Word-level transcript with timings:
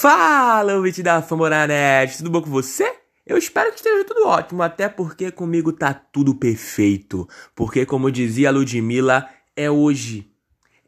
Fala, 0.00 0.76
ouvinte 0.76 1.02
da 1.02 1.20
Famoranet, 1.20 2.16
tudo 2.16 2.30
bom 2.30 2.40
com 2.40 2.48
você? 2.48 2.90
Eu 3.26 3.36
espero 3.36 3.68
que 3.70 3.76
esteja 3.76 4.02
tudo 4.02 4.26
ótimo, 4.26 4.62
até 4.62 4.88
porque 4.88 5.30
comigo 5.30 5.74
tá 5.74 5.92
tudo 5.92 6.34
perfeito. 6.34 7.28
Porque, 7.54 7.84
como 7.84 8.10
dizia 8.10 8.48
a 8.48 8.50
Ludmilla, 8.50 9.28
é 9.54 9.70
hoje. 9.70 10.26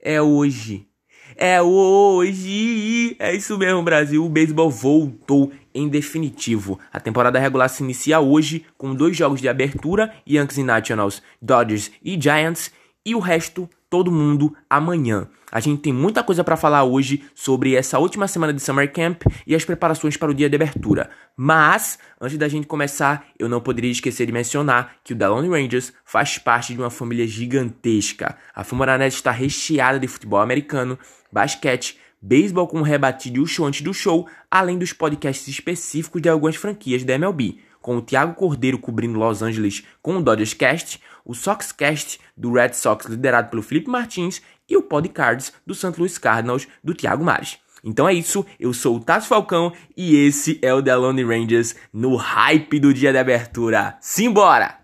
É 0.00 0.22
hoje. 0.22 0.88
É 1.36 1.60
hoje! 1.60 3.14
É 3.18 3.36
isso 3.36 3.58
mesmo, 3.58 3.82
Brasil. 3.82 4.24
O 4.24 4.30
beisebol 4.30 4.70
voltou 4.70 5.52
em 5.74 5.90
definitivo. 5.90 6.80
A 6.90 6.98
temporada 6.98 7.38
regular 7.38 7.68
se 7.68 7.82
inicia 7.82 8.18
hoje 8.18 8.64
com 8.78 8.94
dois 8.94 9.14
jogos 9.14 9.42
de 9.42 9.48
abertura: 9.50 10.14
Yankees 10.26 10.56
e 10.56 10.62
Nationals, 10.62 11.22
Dodgers 11.38 11.92
e 12.02 12.18
Giants, 12.18 12.72
e 13.04 13.14
o 13.14 13.18
resto 13.18 13.68
todo 13.90 14.10
mundo 14.10 14.56
amanhã. 14.70 15.28
A 15.52 15.60
gente 15.60 15.82
tem 15.82 15.92
muita 15.92 16.22
coisa 16.22 16.42
para 16.42 16.56
falar 16.56 16.82
hoje 16.82 17.24
sobre 17.34 17.76
essa 17.76 17.98
última 17.98 18.26
semana 18.26 18.54
de 18.54 18.62
Summer 18.62 18.90
Camp 18.90 19.24
e 19.46 19.54
as 19.54 19.66
preparações 19.66 20.16
para 20.16 20.30
o 20.30 20.34
dia 20.34 20.48
de 20.48 20.56
abertura. 20.56 21.10
Mas, 21.36 21.98
antes 22.18 22.38
da 22.38 22.48
gente 22.48 22.66
começar, 22.66 23.26
eu 23.38 23.50
não 23.50 23.60
poderia 23.60 23.90
esquecer 23.90 24.24
de 24.24 24.32
mencionar 24.32 24.96
que 25.04 25.12
o 25.12 25.16
The 25.16 25.28
Lone 25.28 25.50
Rangers 25.50 25.92
faz 26.06 26.38
parte 26.38 26.72
de 26.72 26.80
uma 26.80 26.88
família 26.88 27.26
gigantesca. 27.26 28.38
A 28.54 28.64
Fumoranet 28.64 29.14
está 29.14 29.30
recheada 29.30 30.00
de 30.00 30.08
futebol 30.08 30.40
americano, 30.40 30.98
basquete, 31.30 31.98
beisebol 32.22 32.66
com 32.66 32.80
rebatido 32.80 33.36
e 33.36 33.42
o 33.42 33.46
show 33.46 33.66
antes 33.66 33.82
do 33.82 33.92
show, 33.92 34.26
além 34.50 34.78
dos 34.78 34.94
podcasts 34.94 35.46
específicos 35.48 36.22
de 36.22 36.30
algumas 36.30 36.56
franquias 36.56 37.04
da 37.04 37.12
MLB 37.12 37.58
com 37.82 37.96
o 37.96 38.00
Thiago 38.00 38.34
Cordeiro 38.34 38.78
cobrindo 38.78 39.18
Los 39.18 39.42
Angeles 39.42 39.84
com 40.00 40.16
o 40.16 40.22
Dodgers 40.22 40.54
Cast, 40.54 41.00
o 41.24 41.34
Sox 41.34 41.72
Cast 41.72 42.20
do 42.36 42.52
Red 42.52 42.74
Sox 42.74 43.06
liderado 43.06 43.50
pelo 43.50 43.62
Felipe 43.62 43.90
Martins 43.90 44.40
e 44.72 44.76
o 44.76 44.82
Podcards 44.82 45.52
do 45.66 45.74
St. 45.74 45.94
Louis 45.98 46.16
Cardinals 46.16 46.66
do 46.82 46.94
Thiago 46.94 47.22
Mares. 47.22 47.58
Então 47.84 48.08
é 48.08 48.14
isso, 48.14 48.46
eu 48.58 48.72
sou 48.72 48.96
o 48.96 49.00
Tassi 49.00 49.28
Falcão 49.28 49.72
e 49.96 50.16
esse 50.16 50.58
é 50.62 50.72
o 50.72 50.82
The 50.82 50.94
Lone 50.96 51.24
Rangers 51.24 51.76
no 51.92 52.16
hype 52.16 52.80
do 52.80 52.94
dia 52.94 53.12
de 53.12 53.18
abertura. 53.18 53.98
Simbora! 54.00 54.80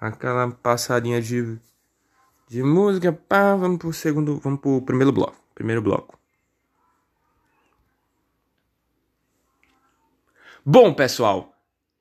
Aquela 0.00 0.50
passadinha 0.50 1.20
de, 1.20 1.58
de 2.48 2.62
música, 2.62 3.12
pá, 3.12 3.54
vamos 3.54 3.78
pro 3.78 3.92
segundo, 3.92 4.38
vamos 4.38 4.60
pro 4.60 4.82
primeiro 4.82 5.12
bloco. 5.12 5.36
Primeiro 5.54 5.82
bloco. 5.82 6.18
Bom, 10.64 10.92
pessoal, 10.92 11.54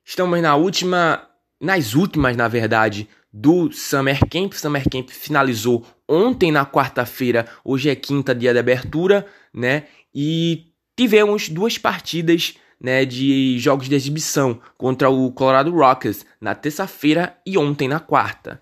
estamos 0.03 0.41
na 0.41 0.55
última, 0.55 1.29
nas 1.66 1.95
últimas, 1.95 2.38
na 2.38 2.47
verdade, 2.47 3.09
do 3.33 3.71
Summer 3.71 4.19
Camp. 4.30 4.53
Summer 4.53 4.88
Camp 4.89 5.09
finalizou 5.09 5.85
ontem 6.07 6.52
na 6.52 6.66
quarta-feira, 6.66 7.47
hoje 7.63 7.89
é 7.89 7.95
quinta, 7.95 8.33
dia 8.33 8.53
de 8.53 8.59
abertura, 8.59 9.25
né? 9.53 9.83
E 10.13 10.67
tivemos 10.95 11.49
duas 11.49 11.77
partidas, 11.77 12.53
né, 12.80 13.03
de 13.03 13.57
jogos 13.57 13.89
de 13.89 13.95
exibição 13.95 14.61
contra 14.77 15.09
o 15.09 15.31
Colorado 15.31 15.72
Rockets 15.72 16.25
na 16.39 16.53
terça-feira 16.53 17.35
e 17.45 17.57
ontem 17.57 17.88
na 17.88 18.00
quarta. 18.00 18.61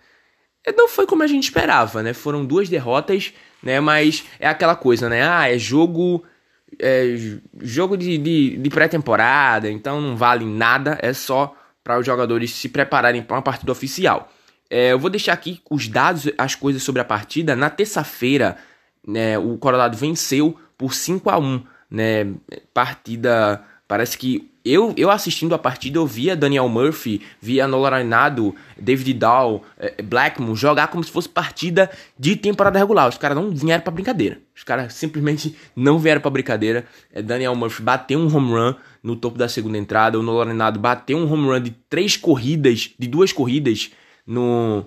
Não 0.77 0.87
foi 0.87 1.05
como 1.05 1.23
a 1.23 1.27
gente 1.27 1.43
esperava, 1.43 2.01
né? 2.01 2.13
Foram 2.13 2.45
duas 2.45 2.69
derrotas, 2.69 3.33
né? 3.61 3.79
Mas 3.81 4.23
é 4.39 4.47
aquela 4.47 4.75
coisa, 4.75 5.09
né? 5.09 5.27
Ah, 5.27 5.51
é 5.51 5.57
jogo 5.57 6.23
é, 6.79 7.15
jogo 7.61 7.97
de, 7.97 8.17
de, 8.17 8.57
de 8.57 8.69
pré-temporada, 8.69 9.69
então 9.69 10.01
não 10.01 10.15
vale 10.15 10.45
nada, 10.45 10.97
é 11.01 11.13
só 11.13 11.55
para 11.83 11.99
os 11.99 12.05
jogadores 12.05 12.51
se 12.51 12.69
prepararem 12.69 13.21
para 13.21 13.37
uma 13.37 13.41
partida 13.41 13.71
oficial. 13.71 14.31
É, 14.69 14.91
eu 14.91 14.99
vou 14.99 15.09
deixar 15.09 15.33
aqui 15.33 15.61
os 15.69 15.87
dados, 15.87 16.29
as 16.37 16.55
coisas 16.55 16.81
sobre 16.81 17.01
a 17.01 17.05
partida. 17.05 17.55
Na 17.55 17.69
terça-feira, 17.69 18.57
né, 19.05 19.37
o 19.37 19.57
Colorado 19.57 19.97
venceu 19.97 20.57
por 20.77 20.93
5 20.93 21.29
a 21.29 21.37
1 21.37 21.63
né, 21.91 22.33
partida 22.73 23.63
Parece 23.93 24.17
que 24.17 24.49
eu, 24.65 24.91
eu 24.97 25.11
assistindo 25.11 25.53
a 25.53 25.59
partida, 25.59 25.99
eu 25.99 26.07
via 26.07 26.37
Daniel 26.37 26.67
Murphy, 26.67 27.21
via 27.39 27.67
Nolan 27.67 27.89
Arenado, 27.89 28.55
David 28.75 29.13
Dahl, 29.13 29.63
eh, 29.77 30.01
Blackmon 30.01 30.55
jogar 30.55 30.87
como 30.87 31.03
se 31.03 31.11
fosse 31.11 31.29
partida 31.29 31.91
de 32.17 32.35
temporada 32.35 32.79
regular. 32.79 33.07
Os 33.07 33.17
caras 33.19 33.37
não 33.37 33.51
vieram 33.51 33.83
pra 33.83 33.91
brincadeira. 33.91 34.39
Os 34.55 34.63
caras 34.63 34.95
simplesmente 34.95 35.55
não 35.75 35.99
vieram 35.99 36.21
pra 36.21 36.31
brincadeira. 36.31 36.85
É, 37.13 37.21
Daniel 37.21 37.55
Murphy 37.55 37.83
bateu 37.83 38.17
um 38.17 38.35
home 38.35 38.53
run 38.53 38.75
no 39.03 39.15
topo 39.15 39.37
da 39.37 39.49
segunda 39.49 39.77
entrada. 39.77 40.17
O 40.17 40.23
Nolan 40.23 40.55
bateu 40.79 41.17
um 41.17 41.31
home 41.31 41.47
run 41.47 41.61
de 41.61 41.71
três 41.89 42.15
corridas, 42.15 42.91
de 42.97 43.07
duas 43.07 43.33
corridas 43.33 43.91
no, 44.25 44.85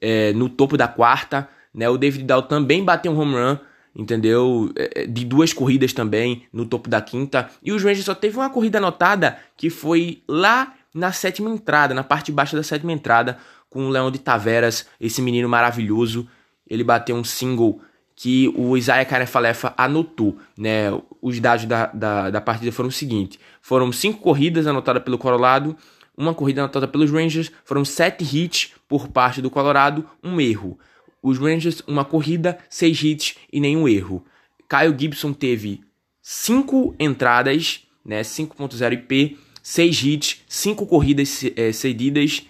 é, 0.00 0.32
no 0.32 0.48
topo 0.48 0.76
da 0.76 0.88
quarta. 0.88 1.48
Né? 1.72 1.88
O 1.88 1.98
David 1.98 2.24
Dahl 2.24 2.42
também 2.42 2.82
bateu 2.82 3.12
um 3.12 3.18
home 3.18 3.34
run 3.34 3.58
entendeu? 3.94 4.72
É, 4.76 5.02
é, 5.02 5.06
de 5.06 5.24
duas 5.24 5.52
corridas 5.52 5.92
também 5.92 6.44
no 6.52 6.64
topo 6.64 6.88
da 6.88 7.00
quinta. 7.00 7.50
E 7.62 7.72
os 7.72 7.82
Rangers 7.82 8.04
só 8.04 8.14
teve 8.14 8.36
uma 8.36 8.50
corrida 8.50 8.78
anotada 8.78 9.38
que 9.56 9.70
foi 9.70 10.22
lá 10.28 10.74
na 10.94 11.12
sétima 11.12 11.50
entrada, 11.50 11.94
na 11.94 12.02
parte 12.02 12.32
baixa 12.32 12.56
da 12.56 12.62
sétima 12.62 12.92
entrada, 12.92 13.38
com 13.68 13.86
o 13.86 13.88
Leão 13.88 14.10
de 14.10 14.18
Taveras, 14.18 14.86
esse 15.00 15.22
menino 15.22 15.48
maravilhoso. 15.48 16.28
Ele 16.68 16.84
bateu 16.84 17.16
um 17.16 17.24
single 17.24 17.80
que 18.22 18.52
o 18.54 18.76
Isaiah 18.76 19.06
Carefalefa 19.06 19.72
anotou, 19.78 20.36
né? 20.54 20.88
Os 21.22 21.40
dados 21.40 21.64
da, 21.64 21.86
da, 21.86 22.28
da 22.28 22.38
partida 22.38 22.70
foram 22.70 22.90
o 22.90 22.92
seguinte: 22.92 23.40
foram 23.62 23.90
cinco 23.90 24.20
corridas 24.20 24.66
anotadas 24.66 25.02
pelo 25.02 25.16
Colorado, 25.16 25.74
uma 26.14 26.34
corrida 26.34 26.60
anotada 26.60 26.86
pelos 26.86 27.10
Rangers, 27.10 27.50
foram 27.64 27.82
sete 27.82 28.22
hits 28.22 28.72
por 28.86 29.08
parte 29.08 29.40
do 29.40 29.48
Colorado, 29.48 30.04
um 30.22 30.38
erro. 30.38 30.78
Os 31.22 31.38
Rangers, 31.38 31.82
uma 31.86 32.04
corrida, 32.04 32.58
seis 32.68 33.02
hits 33.02 33.36
e 33.50 33.58
nenhum 33.58 33.88
erro. 33.88 34.22
Kyle 34.68 34.94
Gibson 34.98 35.32
teve 35.32 35.80
cinco 36.20 36.94
entradas, 37.00 37.86
né, 38.04 38.20
5.0 38.20 38.92
IP, 38.92 39.38
seis 39.62 40.04
hits, 40.04 40.44
cinco 40.46 40.86
corridas 40.86 41.42
é, 41.56 41.72
cedidas, 41.72 42.42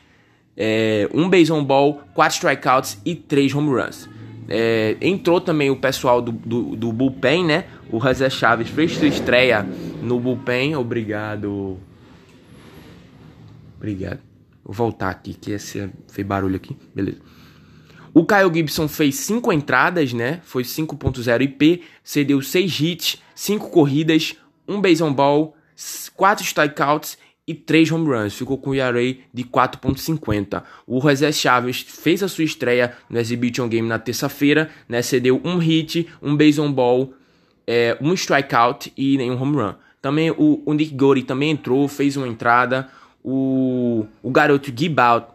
é, 0.56 1.08
um 1.14 1.28
base 1.28 1.52
on 1.52 1.62
ball, 1.62 2.02
quatro 2.12 2.34
strikeouts 2.34 2.98
e 3.04 3.14
três 3.14 3.54
home 3.54 3.70
runs. 3.70 4.08
É, 4.52 4.96
entrou 5.00 5.40
também 5.40 5.70
o 5.70 5.76
pessoal 5.76 6.20
do, 6.20 6.32
do, 6.32 6.74
do 6.74 6.92
bullpen, 6.92 7.44
né? 7.44 7.66
O 7.88 8.00
José 8.00 8.28
Chaves 8.28 8.68
fez 8.68 8.96
sua 8.96 9.06
estreia 9.06 9.64
no 10.02 10.18
bullpen. 10.18 10.74
Obrigado. 10.74 11.78
Obrigado. 13.76 14.18
Vou 14.64 14.74
voltar 14.74 15.08
aqui, 15.08 15.34
que 15.34 15.52
esse 15.52 15.88
fez 16.08 16.26
barulho 16.26 16.56
aqui. 16.56 16.76
Beleza. 16.92 17.18
O 18.12 18.26
Kyle 18.26 18.52
Gibson 18.52 18.88
fez 18.88 19.14
5 19.20 19.52
entradas, 19.52 20.12
né? 20.12 20.40
Foi 20.42 20.64
5.0 20.64 21.42
IP, 21.42 21.82
cedeu 22.02 22.42
6 22.42 22.80
hits, 22.80 23.22
5 23.36 23.70
corridas, 23.70 24.34
1 24.66 24.80
base 24.80 25.00
on 25.00 25.12
ball, 25.12 25.54
4 26.16 26.44
strikeouts 26.44 27.16
e 27.50 27.54
3 27.54 27.90
home 27.90 28.06
runs. 28.06 28.34
Ficou 28.34 28.56
com 28.56 28.70
o 28.70 28.74
ERA 28.74 29.02
de 29.34 29.44
4.50. 29.44 30.62
O 30.86 31.00
José 31.00 31.32
Chaves 31.32 31.80
fez 31.80 32.22
a 32.22 32.28
sua 32.28 32.44
estreia 32.44 32.94
no 33.08 33.18
Exhibition 33.18 33.68
Game 33.68 33.88
na 33.88 33.98
terça-feira, 33.98 34.70
né? 34.88 35.02
Cedeu 35.02 35.40
1 35.44 35.58
hit, 35.58 36.08
1 36.22 36.36
base 36.36 36.60
on 36.60 36.72
ball, 36.72 37.12
é, 37.66 37.96
1 38.00 38.14
strikeout 38.14 38.92
e 38.96 39.16
nenhum 39.16 39.40
home 39.40 39.56
run. 39.56 39.74
Também 40.00 40.30
o, 40.30 40.62
o 40.64 40.72
Nick 40.72 40.94
Gori 40.94 41.22
também 41.22 41.50
entrou, 41.50 41.86
fez 41.88 42.16
uma 42.16 42.28
entrada. 42.28 42.88
O, 43.22 44.06
o 44.22 44.30
garoto 44.30 44.72
Gibout 44.74 45.26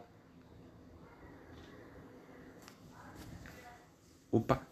Opa. 4.36 4.65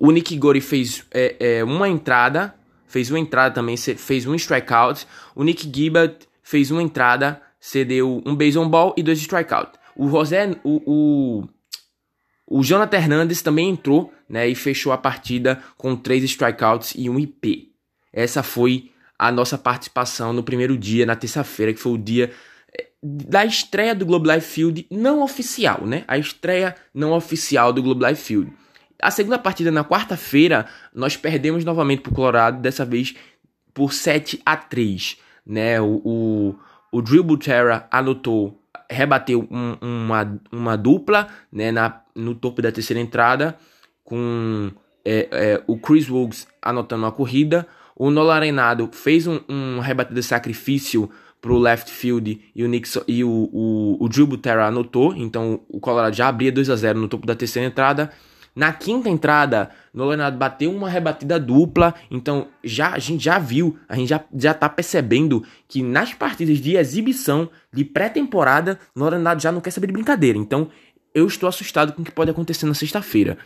O 0.00 0.10
Nick 0.10 0.34
Gori 0.38 0.62
fez 0.62 1.04
é, 1.10 1.36
é, 1.38 1.64
uma 1.64 1.86
entrada, 1.86 2.54
fez 2.86 3.10
uma 3.10 3.18
entrada 3.18 3.54
também, 3.54 3.76
fez 3.76 4.26
um 4.26 4.34
strikeout. 4.34 5.06
O 5.34 5.44
Nick 5.44 5.70
Gibbard 5.70 6.16
fez 6.42 6.70
uma 6.70 6.82
entrada, 6.82 7.42
cedeu 7.60 8.22
um 8.24 8.34
base 8.34 8.58
on 8.58 8.66
ball 8.66 8.94
e 8.96 9.02
dois 9.02 9.20
strikeouts. 9.20 9.78
O 9.94 10.08
José, 10.08 10.56
o, 10.64 10.80
o, 10.86 11.48
o 12.46 12.62
Jonathan 12.64 12.96
Hernandez 12.96 13.42
também 13.42 13.68
entrou, 13.68 14.10
né, 14.26 14.48
e 14.48 14.54
fechou 14.54 14.90
a 14.90 14.96
partida 14.96 15.62
com 15.76 15.94
três 15.94 16.24
strikeouts 16.24 16.94
e 16.96 17.10
um 17.10 17.18
IP. 17.18 17.70
Essa 18.10 18.42
foi 18.42 18.90
a 19.18 19.30
nossa 19.30 19.58
participação 19.58 20.32
no 20.32 20.42
primeiro 20.42 20.78
dia, 20.78 21.04
na 21.04 21.14
terça-feira, 21.14 21.74
que 21.74 21.78
foi 21.78 21.92
o 21.92 21.98
dia 21.98 22.32
da 23.02 23.44
estreia 23.44 23.94
do 23.94 24.06
Globe 24.06 24.32
Life 24.32 24.46
Field 24.46 24.86
não 24.90 25.22
oficial, 25.22 25.86
né? 25.86 26.04
A 26.08 26.16
estreia 26.16 26.74
não 26.94 27.12
oficial 27.12 27.70
do 27.70 27.82
Globe 27.82 28.06
Life 28.06 28.22
Field. 28.22 28.50
A 29.02 29.10
segunda 29.10 29.38
partida 29.38 29.70
na 29.70 29.84
quarta-feira, 29.84 30.66
nós 30.94 31.16
perdemos 31.16 31.64
novamente 31.64 32.02
para 32.02 32.12
o 32.12 32.14
Colorado, 32.14 32.60
dessa 32.60 32.84
vez 32.84 33.14
por 33.72 33.92
7 33.92 34.40
a 34.44 34.56
3, 34.56 35.16
né? 35.46 35.80
O, 35.80 36.00
o, 36.04 36.54
o 36.92 37.02
Drew 37.02 37.22
Butera 37.22 37.86
anotou, 37.90 38.60
rebateu 38.90 39.48
um, 39.50 39.76
uma, 39.80 40.40
uma 40.52 40.76
dupla, 40.76 41.28
né? 41.52 41.70
Na, 41.72 42.00
no 42.14 42.34
topo 42.34 42.60
da 42.60 42.72
terceira 42.72 43.00
entrada, 43.00 43.56
com 44.04 44.70
é, 45.04 45.28
é, 45.30 45.62
o 45.66 45.78
Chris 45.78 46.08
Woods 46.08 46.46
anotando 46.60 47.04
uma 47.04 47.12
corrida. 47.12 47.66
O 47.96 48.10
Nolan 48.10 48.34
Arenado 48.34 48.88
fez 48.92 49.26
um, 49.26 49.40
um 49.48 49.78
rebatida 49.80 50.20
de 50.20 50.26
sacrifício 50.26 51.10
pro 51.40 51.58
left 51.58 51.90
field 51.90 52.40
e 52.54 52.62
o 52.62 52.68
Nixon 52.68 53.02
e 53.08 53.24
o, 53.24 53.48
o, 53.52 53.96
o 53.98 54.08
Drew 54.08 54.26
Butera 54.26 54.66
anotou, 54.66 55.14
então 55.16 55.60
o 55.68 55.80
Colorado 55.80 56.14
já 56.14 56.28
abria 56.28 56.52
2 56.52 56.68
a 56.68 56.76
0 56.76 56.98
no 56.98 57.08
topo 57.08 57.26
da 57.26 57.34
terceira 57.34 57.66
entrada. 57.66 58.10
Na 58.60 58.74
quinta 58.74 59.08
entrada, 59.08 59.70
Nolanado 59.90 60.36
bateu 60.36 60.70
uma 60.70 60.86
rebatida 60.86 61.40
dupla, 61.40 61.94
então 62.10 62.48
já 62.62 62.92
a 62.92 62.98
gente 62.98 63.24
já 63.24 63.38
viu, 63.38 63.78
a 63.88 63.96
gente 63.96 64.10
já, 64.10 64.22
já 64.36 64.52
tá 64.52 64.68
percebendo 64.68 65.42
que 65.66 65.82
nas 65.82 66.12
partidas 66.12 66.58
de 66.58 66.76
exibição, 66.76 67.48
de 67.72 67.86
pré-temporada, 67.86 68.78
Nolanado 68.94 69.40
já 69.40 69.50
não 69.50 69.62
quer 69.62 69.70
saber 69.70 69.86
de 69.86 69.94
brincadeira. 69.94 70.36
Então 70.36 70.68
eu 71.14 71.26
estou 71.26 71.48
assustado 71.48 71.94
com 71.94 72.02
o 72.02 72.04
que 72.04 72.12
pode 72.12 72.30
acontecer 72.30 72.66
na 72.66 72.74
sexta-feira, 72.74 73.38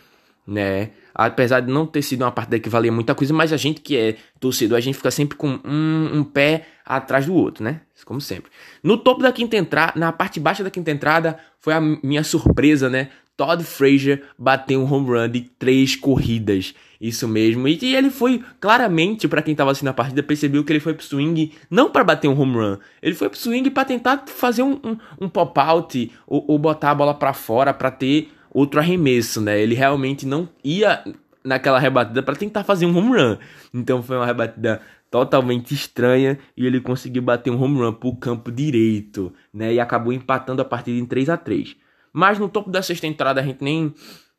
né? 0.45 0.89
Apesar 1.13 1.61
de 1.61 1.71
não 1.71 1.87
ter 1.87 2.01
sido 2.01 2.23
uma 2.23 2.31
partida 2.33 2.59
que 2.59 2.67
valia 2.67 2.91
muita 2.91 3.15
coisa, 3.15 3.33
mas 3.33 3.53
a 3.53 3.57
gente 3.57 3.79
que 3.79 3.95
é 3.95 4.17
torcedor, 4.37 4.77
a 4.77 4.81
gente 4.81 4.95
fica 4.95 5.11
sempre 5.11 5.37
com 5.37 5.61
um, 5.63 6.09
um 6.13 6.23
pé 6.25 6.67
atrás 6.85 7.25
do 7.25 7.33
outro, 7.33 7.63
né? 7.63 7.79
Como 8.03 8.19
sempre. 8.19 8.51
No 8.83 8.97
topo 8.97 9.23
da 9.23 9.31
quinta 9.31 9.55
entrada, 9.55 9.93
na 9.97 10.11
parte 10.11 10.41
baixa 10.41 10.61
da 10.61 10.69
quinta 10.69 10.91
entrada, 10.91 11.39
foi 11.61 11.73
a 11.73 11.79
minha 11.79 12.23
surpresa, 12.23 12.89
né? 12.89 13.09
Todd 13.37 13.63
Frazier 13.63 14.23
bateu 14.37 14.81
um 14.81 14.91
home 14.91 15.09
run 15.09 15.29
de 15.29 15.41
três 15.41 15.95
corridas. 15.95 16.73
Isso 16.99 17.27
mesmo. 17.27 17.67
E, 17.67 17.77
e 17.81 17.95
ele 17.95 18.09
foi 18.09 18.41
claramente, 18.59 19.27
para 19.27 19.41
quem 19.41 19.53
tava 19.53 19.71
assistindo 19.71 19.89
a 19.89 19.93
partida, 19.93 20.23
percebeu 20.23 20.63
que 20.63 20.71
ele 20.71 20.79
foi 20.79 20.93
pro 20.93 21.05
swing 21.05 21.51
não 21.69 21.89
para 21.89 22.03
bater 22.03 22.27
um 22.27 22.39
home 22.39 22.55
run. 22.55 22.77
Ele 23.01 23.15
foi 23.15 23.29
pro 23.29 23.37
swing 23.37 23.69
para 23.69 23.85
tentar 23.85 24.23
fazer 24.27 24.63
um, 24.63 24.79
um, 24.83 24.97
um 25.21 25.29
pop-out 25.29 26.11
ou, 26.25 26.45
ou, 26.47 26.57
botar 26.57 26.91
a 26.91 26.95
bola 26.95 27.13
para 27.13 27.33
fora 27.33 27.73
para 27.73 27.91
ter 27.91 28.29
outro 28.51 28.79
arremesso, 28.79 29.41
né? 29.41 29.59
Ele 29.59 29.75
realmente 29.75 30.25
não 30.25 30.47
ia 30.63 31.03
naquela 31.43 31.77
rebatida 31.77 32.23
para 32.23 32.35
tentar 32.35 32.63
fazer 32.63 32.85
um 32.85 32.97
home 32.97 33.17
run. 33.17 33.37
Então 33.73 34.01
foi 34.01 34.15
uma 34.15 34.25
rebatida 34.25 34.81
totalmente 35.11 35.73
estranha 35.73 36.39
e 36.55 36.65
ele 36.65 36.79
conseguiu 36.79 37.21
bater 37.21 37.51
um 37.51 37.61
home 37.61 37.79
run 37.79 37.93
pro 37.93 38.15
campo 38.15 38.51
direito, 38.51 39.33
né? 39.53 39.73
E 39.73 39.79
acabou 39.79 40.13
empatando 40.13 40.61
a 40.61 40.65
partida 40.65 40.97
em 40.97 41.05
3 41.05 41.29
a 41.29 41.37
3 41.37 41.75
mas 42.15 42.39
no 42.39 42.47
topo 42.47 42.69
da 42.69 42.81
sexta 42.81 43.05
entrada 43.05 43.41
a 43.41 43.43
gente 43.43 43.61
nem, 43.61 43.93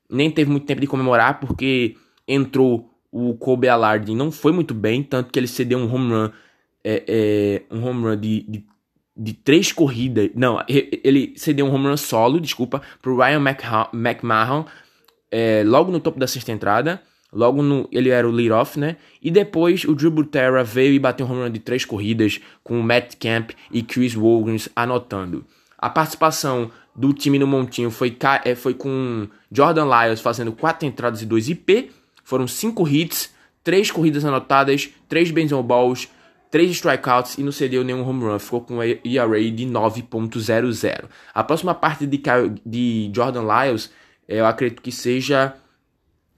nem 0.08 0.30
teve 0.30 0.50
muito 0.50 0.64
tempo 0.64 0.80
de 0.80 0.86
comemorar, 0.86 1.38
porque 1.38 1.94
entrou 2.26 2.90
o 3.12 3.34
Kobe 3.34 3.68
Allard 3.68 4.10
e 4.10 4.14
não 4.14 4.32
foi 4.32 4.50
muito 4.50 4.72
bem, 4.72 5.02
tanto 5.02 5.30
que 5.30 5.38
ele 5.38 5.46
cedeu 5.46 5.78
um 5.78 5.94
home 5.94 6.10
run, 6.10 6.30
é, 6.82 7.04
é, 7.06 7.62
um 7.70 7.84
home 7.84 8.04
run 8.04 8.16
de, 8.16 8.40
de, 8.48 8.66
de, 9.14 9.34
três 9.34 9.72
corridas. 9.72 10.30
Não, 10.34 10.58
ele 10.66 11.34
cedeu 11.36 11.66
um 11.66 11.74
home 11.74 11.88
run 11.88 11.98
solo, 11.98 12.40
desculpa, 12.40 12.80
pro 13.02 13.14
Ryan 13.14 13.42
McMahon, 13.92 14.64
é, 15.30 15.62
logo 15.62 15.92
no 15.92 16.00
topo 16.00 16.18
da 16.18 16.26
sexta 16.26 16.50
entrada. 16.52 17.02
Logo 17.30 17.60
no, 17.60 17.86
ele 17.92 18.08
era 18.08 18.26
o 18.26 18.30
lead-off, 18.30 18.80
né? 18.80 18.96
E 19.20 19.30
depois 19.30 19.84
o 19.84 19.94
Drew 19.94 20.10
Butera 20.10 20.64
veio 20.64 20.94
e 20.94 20.98
bateu 20.98 21.26
um 21.26 21.30
home 21.30 21.42
run 21.42 21.50
de 21.50 21.58
três 21.60 21.84
corridas 21.84 22.40
com 22.64 22.80
o 22.80 22.82
Matt 22.82 23.16
Camp 23.20 23.50
e 23.70 23.82
Chris 23.82 24.16
Williams 24.16 24.70
anotando. 24.74 25.44
A 25.76 25.90
participação 25.90 26.70
do 26.96 27.12
time 27.12 27.38
no 27.38 27.46
Montinho 27.46 27.90
foi, 27.90 28.16
é, 28.44 28.54
foi 28.54 28.72
com 28.72 29.28
Jordan 29.52 29.84
Lyles 29.84 30.20
fazendo 30.20 30.52
4 30.52 30.86
entradas 30.86 31.20
e 31.20 31.26
2 31.26 31.50
IP. 31.50 31.90
Foram 32.24 32.48
5 32.48 32.88
hits, 32.88 33.34
3 33.62 33.90
corridas 33.90 34.24
anotadas, 34.24 34.88
3 35.08 35.30
baseball 35.30 35.62
balls, 35.62 36.08
3 36.50 36.70
strikeouts 36.70 37.36
e 37.36 37.42
não 37.42 37.52
cedeu 37.52 37.84
nenhum 37.84 38.08
home 38.08 38.24
run. 38.24 38.38
Ficou 38.38 38.62
com 38.62 38.82
ERA 38.82 39.50
de 39.50 39.66
9.00. 39.66 41.04
A 41.34 41.44
próxima 41.44 41.74
parte 41.74 42.06
de, 42.06 42.20
de 42.64 43.10
Jordan 43.14 43.42
Lyles, 43.42 43.92
eu 44.26 44.46
acredito 44.46 44.80
que 44.80 44.90
seja 44.90 45.54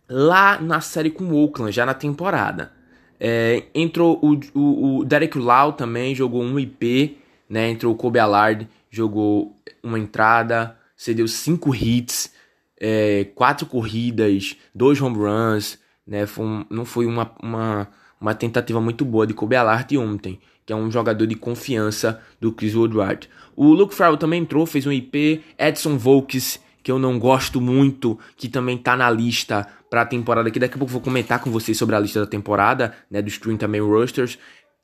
lá 0.09 0.61
na 0.61 0.81
série 0.81 1.11
com 1.11 1.25
o 1.25 1.37
Oakland, 1.37 1.73
já 1.73 1.87
na 1.87 1.95
temporada. 1.95 2.73
É, 3.21 3.65
entrou 3.75 4.19
o, 4.23 4.39
o, 4.59 4.99
o 4.99 5.05
Derek 5.05 5.39
Lau 5.39 5.73
também, 5.73 6.15
jogou 6.15 6.43
um 6.43 6.59
IP, 6.59 7.19
né? 7.49 7.69
Entrou 7.71 7.93
o 7.93 7.97
Kobe 7.97 8.19
Allard 8.19 8.69
jogou 8.91 9.61
uma 9.83 9.99
entrada, 9.99 10.77
cedeu 10.97 11.29
cinco 11.29 11.75
hits, 11.75 12.33
é, 12.81 13.25
quatro 13.35 13.67
corridas, 13.67 14.57
dois 14.75 15.01
home 15.01 15.17
runs, 15.17 15.79
né? 16.07 16.27
Foi 16.27 16.47
um, 16.47 16.65
não 16.71 16.85
foi 16.85 17.07
uma, 17.07 17.31
uma, 17.43 17.89
uma 18.21 18.35
tentativa 18.35 18.81
muito 18.81 19.05
boa 19.05 19.27
de 19.27 19.35
Kobe 19.35 19.57
Alart 19.57 19.93
ontem, 19.93 20.41
que 20.65 20.73
é 20.73 20.77
um 20.77 20.91
jogador 20.91 21.27
de 21.27 21.35
confiança 21.35 22.21
do 22.41 22.53
Chris 22.53 22.75
Woodward. 22.75 23.29
O 23.57 23.73
Luke 23.75 23.95
Farrell 23.95 24.17
também 24.17 24.43
entrou, 24.43 24.67
fez 24.67 24.87
um 24.87 24.93
IP, 24.93 25.43
Edson 25.59 25.97
Volks, 25.99 26.61
que 26.83 26.91
eu 26.91 26.99
não 26.99 27.19
gosto 27.19 27.61
muito, 27.61 28.19
que 28.37 28.49
também 28.49 28.79
tá 28.79 28.97
na 28.97 29.11
lista 29.11 29.67
para 29.91 30.03
a 30.03 30.07
temporada, 30.07 30.51
que 30.51 30.59
daqui 30.59 30.75
a 30.75 30.79
pouco 30.79 30.93
vou 30.93 31.01
comentar 31.01 31.41
com 31.41 31.51
vocês 31.51 31.77
sobre 31.77 31.97
a 31.97 32.01
lista 32.01 32.21
da 32.21 32.27
temporada, 32.27 32.95
né, 33.11 33.21
dos 33.23 33.39
30 33.39 33.67
main 33.67 33.81
rosters 33.81 34.39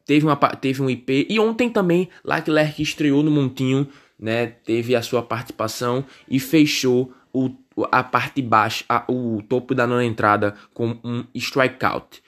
teve, 0.07 0.27
uma, 0.27 0.37
teve 0.37 0.83
um 0.83 0.91
IP. 0.91 1.27
E 1.29 1.39
ontem 1.39 1.69
também, 1.69 2.09
Leclerc 2.25 2.83
estreou 2.83 3.23
no 3.23 3.31
Montinho, 3.31 3.89
né? 4.19 4.47
Teve 4.47 4.95
a 4.95 5.03
sua 5.03 5.23
participação 5.23 6.05
e 6.29 6.39
fechou 6.39 7.13
o, 7.33 7.51
a 7.91 8.03
parte 8.03 8.41
baixa, 8.41 8.85
a, 8.89 9.05
o 9.09 9.43
topo 9.43 9.75
da 9.75 9.87
nona 9.87 10.05
entrada 10.05 10.55
com 10.73 10.99
um 11.03 11.25
strikeout. 11.35 12.23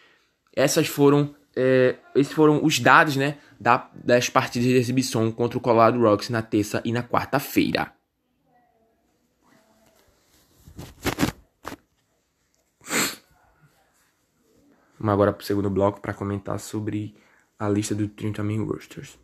Essas 0.55 0.87
foram, 0.89 1.35
é, 1.55 1.97
esses 2.15 2.33
foram 2.33 2.65
os 2.65 2.79
dados, 2.79 3.17
né? 3.17 3.39
Da, 3.59 3.89
das 3.95 4.29
partidas 4.29 4.69
de 4.69 4.75
exibição 4.75 5.31
contra 5.31 5.57
o 5.57 5.61
Colorado 5.61 5.99
Rocks 6.01 6.29
na 6.29 6.43
terça 6.43 6.83
e 6.85 6.93
na 6.93 7.03
quarta-feira. 7.03 7.93
Vamos 14.99 15.13
agora 15.13 15.33
para 15.33 15.43
o 15.43 15.45
segundo 15.45 15.71
bloco 15.71 16.01
para 16.01 16.15
comentar 16.15 16.59
sobre 16.59 17.15
a 17.59 17.69
lista 17.69 17.95
dos 17.95 18.09
30 18.17 18.43
main 18.43 18.65
rosters. 18.65 19.19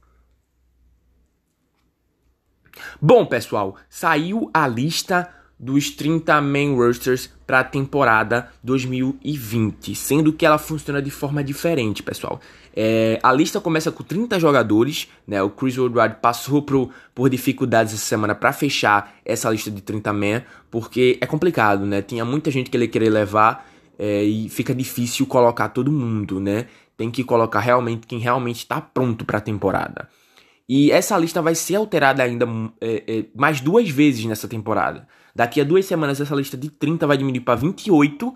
Bom, 3.00 3.26
pessoal, 3.26 3.76
saiu 3.88 4.50
a 4.52 4.66
lista 4.66 5.28
dos 5.58 5.90
30 5.90 6.40
main 6.40 6.74
rosters 6.74 7.30
para 7.46 7.60
a 7.60 7.64
temporada 7.64 8.50
2020, 8.64 9.94
sendo 9.94 10.32
que 10.32 10.44
ela 10.44 10.58
funciona 10.58 11.00
de 11.00 11.10
forma 11.10 11.44
diferente, 11.44 12.02
pessoal. 12.02 12.40
É, 12.74 13.20
a 13.22 13.32
lista 13.32 13.60
começa 13.60 13.92
com 13.92 14.02
30 14.02 14.40
jogadores, 14.40 15.08
né? 15.26 15.40
O 15.42 15.50
Chris 15.50 15.76
Woodward 15.76 16.16
passou 16.20 16.62
pro, 16.62 16.90
por 17.14 17.30
dificuldades 17.30 17.92
essa 17.94 18.04
semana 18.04 18.34
para 18.34 18.52
fechar 18.52 19.14
essa 19.24 19.48
lista 19.50 19.70
de 19.70 19.82
30 19.82 20.12
men, 20.12 20.42
porque 20.70 21.18
é 21.20 21.26
complicado, 21.26 21.86
né? 21.86 22.02
Tinha 22.02 22.24
muita 22.24 22.50
gente 22.50 22.70
que 22.70 22.76
ele 22.76 22.88
queria 22.88 23.10
levar 23.10 23.70
é, 23.98 24.24
e 24.24 24.48
fica 24.48 24.74
difícil 24.74 25.26
colocar 25.26 25.68
todo 25.68 25.92
mundo, 25.92 26.40
né? 26.40 26.66
Tem 27.02 27.10
que 27.10 27.24
colocar 27.24 27.58
realmente 27.58 28.06
quem 28.06 28.20
realmente 28.20 28.58
está 28.58 28.80
pronto 28.80 29.24
para 29.24 29.38
a 29.38 29.40
temporada. 29.40 30.08
E 30.68 30.92
essa 30.92 31.18
lista 31.18 31.42
vai 31.42 31.52
ser 31.52 31.74
alterada 31.74 32.22
ainda 32.22 32.46
é, 32.80 33.02
é, 33.08 33.24
mais 33.34 33.60
duas 33.60 33.90
vezes 33.90 34.24
nessa 34.24 34.46
temporada. 34.46 35.08
Daqui 35.34 35.60
a 35.60 35.64
duas 35.64 35.84
semanas, 35.84 36.20
essa 36.20 36.32
lista 36.36 36.56
de 36.56 36.70
30 36.70 37.04
vai 37.04 37.18
diminuir 37.18 37.40
para 37.40 37.56
28. 37.56 38.32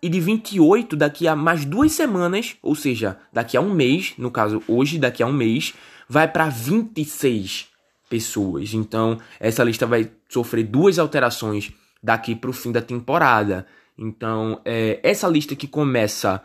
E 0.00 0.08
de 0.08 0.20
28, 0.20 0.96
daqui 0.96 1.28
a 1.28 1.36
mais 1.36 1.66
duas 1.66 1.92
semanas, 1.92 2.56
ou 2.62 2.74
seja, 2.74 3.18
daqui 3.30 3.58
a 3.58 3.60
um 3.60 3.74
mês, 3.74 4.14
no 4.16 4.30
caso 4.30 4.62
hoje, 4.66 4.96
daqui 4.96 5.22
a 5.22 5.26
um 5.26 5.32
mês, 5.32 5.74
vai 6.08 6.26
para 6.26 6.48
26 6.48 7.66
pessoas. 8.08 8.72
Então, 8.72 9.18
essa 9.38 9.62
lista 9.62 9.84
vai 9.84 10.10
sofrer 10.30 10.64
duas 10.64 10.98
alterações 10.98 11.72
daqui 12.02 12.34
para 12.34 12.48
o 12.48 12.54
fim 12.54 12.72
da 12.72 12.80
temporada. 12.80 13.66
Então, 13.98 14.62
é, 14.64 14.98
essa 15.02 15.28
lista 15.28 15.54
que 15.54 15.66
começa 15.66 16.42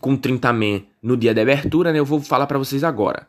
com 0.00 0.16
30 0.16 0.52
men 0.52 0.86
no 1.02 1.16
dia 1.16 1.34
da 1.34 1.42
abertura, 1.42 1.92
né? 1.92 1.98
Eu 1.98 2.04
vou 2.04 2.20
falar 2.20 2.46
para 2.46 2.58
vocês 2.58 2.82
agora. 2.82 3.28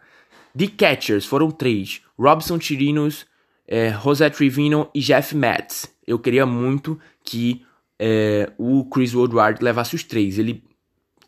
De 0.54 0.68
catchers 0.68 1.26
foram 1.26 1.52
três: 1.52 2.02
Robson 2.18 2.60
Chirinos, 2.60 3.26
é, 3.68 3.92
José 3.92 4.30
Trivino 4.30 4.90
e 4.94 5.00
Jeff 5.00 5.36
Metz. 5.36 5.94
Eu 6.06 6.20
queria 6.20 6.46
muito 6.46 7.00
que 7.24 7.64
é, 8.00 8.52
o 8.58 8.86
Chris 8.86 9.14
Woodward 9.14 9.64
levasse 9.64 9.96
os 9.96 10.04
três. 10.04 10.38
Ele 10.40 10.64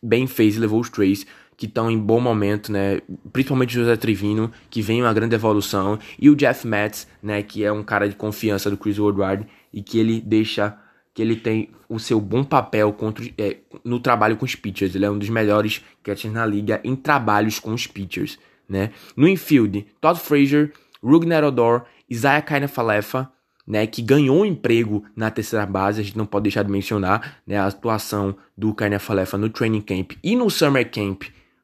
bem 0.01 0.27
fez 0.27 0.55
e 0.55 0.59
levou 0.59 0.79
os 0.79 0.89
três 0.89 1.25
que 1.55 1.67
estão 1.67 1.89
em 1.89 1.97
bom 1.97 2.19
momento, 2.19 2.71
né? 2.71 2.99
Principalmente 3.31 3.73
José 3.73 3.95
Trivino, 3.95 4.51
que 4.69 4.81
vem 4.81 5.01
uma 5.01 5.13
grande 5.13 5.35
evolução, 5.35 5.99
e 6.19 6.29
o 6.29 6.35
Jeff 6.35 6.67
Metz, 6.67 7.07
né? 7.21 7.41
Que 7.43 7.63
é 7.63 7.71
um 7.71 7.83
cara 7.83 8.09
de 8.09 8.15
confiança 8.15 8.69
do 8.69 8.77
Chris 8.77 8.97
Woodward 8.97 9.45
e 9.71 9.81
que 9.81 9.99
ele 9.99 10.19
deixa 10.19 10.77
que 11.13 11.21
ele 11.21 11.35
tem 11.35 11.69
o 11.87 11.99
seu 11.99 12.19
bom 12.19 12.43
papel 12.43 12.91
contra, 12.93 13.23
é, 13.37 13.57
no 13.83 13.99
trabalho 13.99 14.35
com 14.35 14.45
os 14.45 14.55
pitchers. 14.55 14.95
Ele 14.95 15.05
é 15.05 15.11
um 15.11 15.17
dos 15.17 15.29
melhores 15.29 15.83
catchers 16.01 16.33
na 16.33 16.45
liga 16.45 16.81
em 16.83 16.95
trabalhos 16.95 17.59
com 17.59 17.73
os 17.73 17.85
pitchers. 17.85 18.39
Né? 18.67 18.91
No 19.15 19.27
infield, 19.27 19.85
Todd 20.01 20.19
Frazier, 20.19 20.71
Rugner 21.03 21.43
Odor, 21.43 21.83
Isaiah 22.09 22.41
Kainafalefa, 22.41 23.31
né, 23.65 23.87
que 23.87 24.01
ganhou 24.01 24.41
um 24.41 24.45
emprego 24.45 25.05
na 25.15 25.31
terceira 25.31 25.65
base, 25.65 26.01
a 26.01 26.03
gente 26.03 26.17
não 26.17 26.25
pode 26.25 26.43
deixar 26.43 26.63
de 26.63 26.71
mencionar 26.71 27.37
né, 27.47 27.57
a 27.57 27.67
atuação 27.67 28.35
do 28.57 28.73
Kainafalefa 28.73 29.37
no 29.37 29.49
training 29.49 29.81
camp 29.81 30.13
e 30.21 30.35
no 30.35 30.49
summer 30.49 30.89
camp 30.89 31.23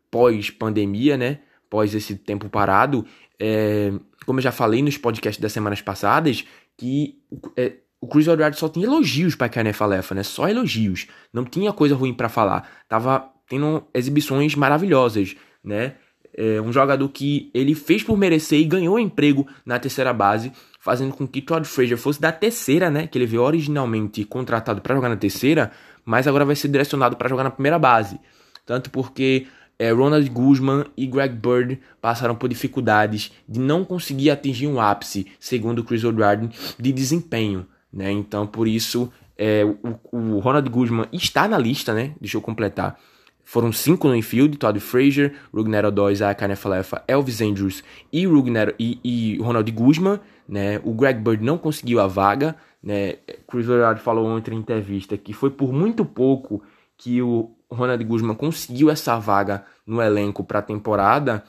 pós-pandemia, 0.10 1.18
né, 1.18 1.40
pós 1.70 1.94
esse 1.94 2.16
tempo 2.16 2.50
parado. 2.50 3.06
É, 3.38 3.92
como 4.26 4.40
eu 4.40 4.44
já 4.44 4.52
falei 4.52 4.82
nos 4.82 4.98
podcasts 4.98 5.42
das 5.42 5.52
semanas 5.52 5.82
passadas, 5.82 6.46
que 6.78 7.20
é, 7.58 7.74
o 8.02 8.08
Chris 8.08 8.28
Woodward 8.28 8.58
só 8.58 8.70
tinha 8.70 8.86
elogios 8.86 9.36
para 9.36 9.50
Kenneth 9.50 9.74
Falefa, 9.74 10.16
né? 10.16 10.24
Só 10.24 10.48
elogios. 10.48 11.08
Não 11.34 11.44
tinha 11.44 11.74
coisa 11.74 11.96
ruim 11.96 12.14
para 12.14 12.30
falar. 12.30 12.70
Tava 12.88 13.30
tendo 13.48 13.84
exibições 13.94 14.56
maravilhosas, 14.56 15.36
né? 15.64 15.96
É 16.34 16.62
um 16.62 16.72
jogador 16.72 17.10
que 17.10 17.50
ele 17.54 17.76
fez 17.76 18.04
por 18.04 18.18
merecer 18.18 18.60
e 18.60 18.64
ganhou 18.64 18.98
emprego 18.98 19.46
na 19.66 19.78
terceira 19.78 20.14
base, 20.14 20.54
fazendo 20.80 21.14
com 21.14 21.28
que 21.28 21.42
Todd 21.42 21.68
Frazier 21.68 21.98
fosse 21.98 22.22
da 22.22 22.32
terceira, 22.32 22.90
né? 22.90 23.08
Que 23.08 23.18
ele 23.18 23.26
veio 23.26 23.42
originalmente 23.42 24.24
contratado 24.24 24.80
para 24.80 24.96
jogar 24.96 25.10
na 25.10 25.18
terceira, 25.18 25.72
mas 26.06 26.28
agora 26.28 26.46
vai 26.46 26.56
ser 26.56 26.70
direcionado 26.70 27.18
para 27.18 27.28
jogar 27.28 27.44
na 27.44 27.52
primeira 27.52 27.78
base. 27.78 28.18
Tanto 28.66 28.90
porque 28.92 29.48
é, 29.78 29.92
Ronald 29.92 30.30
Guzman 30.30 30.86
e 30.96 31.06
Greg 31.08 31.36
Bird 31.36 31.80
passaram 32.00 32.36
por 32.36 32.48
dificuldades 32.48 33.34
de 33.48 33.60
não 33.60 33.84
conseguir 33.84 34.30
atingir 34.30 34.68
um 34.68 34.80
ápice, 34.80 35.28
segundo 35.40 35.84
Chris 35.84 36.04
O'Dwyer, 36.04 36.50
de 36.78 36.92
desempenho. 36.94 37.68
Né? 37.92 38.12
Então, 38.12 38.46
por 38.46 38.68
isso, 38.68 39.12
é, 39.38 39.64
o, 39.64 40.00
o, 40.12 40.40
Ronald 40.40 40.70
Guzman 40.70 41.08
está 41.12 41.48
na 41.48 41.58
lista, 41.58 41.94
né? 41.94 42.14
Deixa 42.20 42.38
eu 42.38 42.42
completar. 42.42 43.00
Foram 43.44 43.72
cinco 43.72 44.08
no 44.08 44.16
infield, 44.16 44.58
Todd 44.58 44.80
Frazier, 44.80 45.34
Rugner 45.52 45.86
Odoi, 45.86 46.14
Isaiah 46.14 46.36
Kanefalefa, 46.36 47.04
Elvis 47.08 47.42
Andrews 47.42 47.84
e, 48.14 48.28
Rugner, 48.28 48.76
e, 48.78 49.00
e 49.04 49.38
Ronald 49.42 49.72
Guzman. 49.72 50.20
Né? 50.48 50.80
O 50.84 50.94
Greg 50.94 51.20
Bird 51.20 51.44
não 51.44 51.58
conseguiu 51.58 52.00
a 52.00 52.06
vaga. 52.06 52.56
Né? 52.82 53.16
Chris 53.48 53.68
O'Dwyer 53.68 53.98
falou 53.98 54.28
ontem 54.28 54.54
em 54.54 54.60
entrevista 54.60 55.18
que 55.18 55.34
foi 55.34 55.50
por 55.50 55.74
muito 55.74 56.06
pouco 56.06 56.62
que 56.96 57.22
o 57.24 57.52
Ronald 57.72 58.04
Guzman 58.04 58.36
conseguiu 58.36 58.90
essa 58.90 59.18
vaga 59.18 59.66
no 59.86 60.02
elenco 60.02 60.44
para 60.44 60.60
a 60.60 60.62
temporada, 60.62 61.44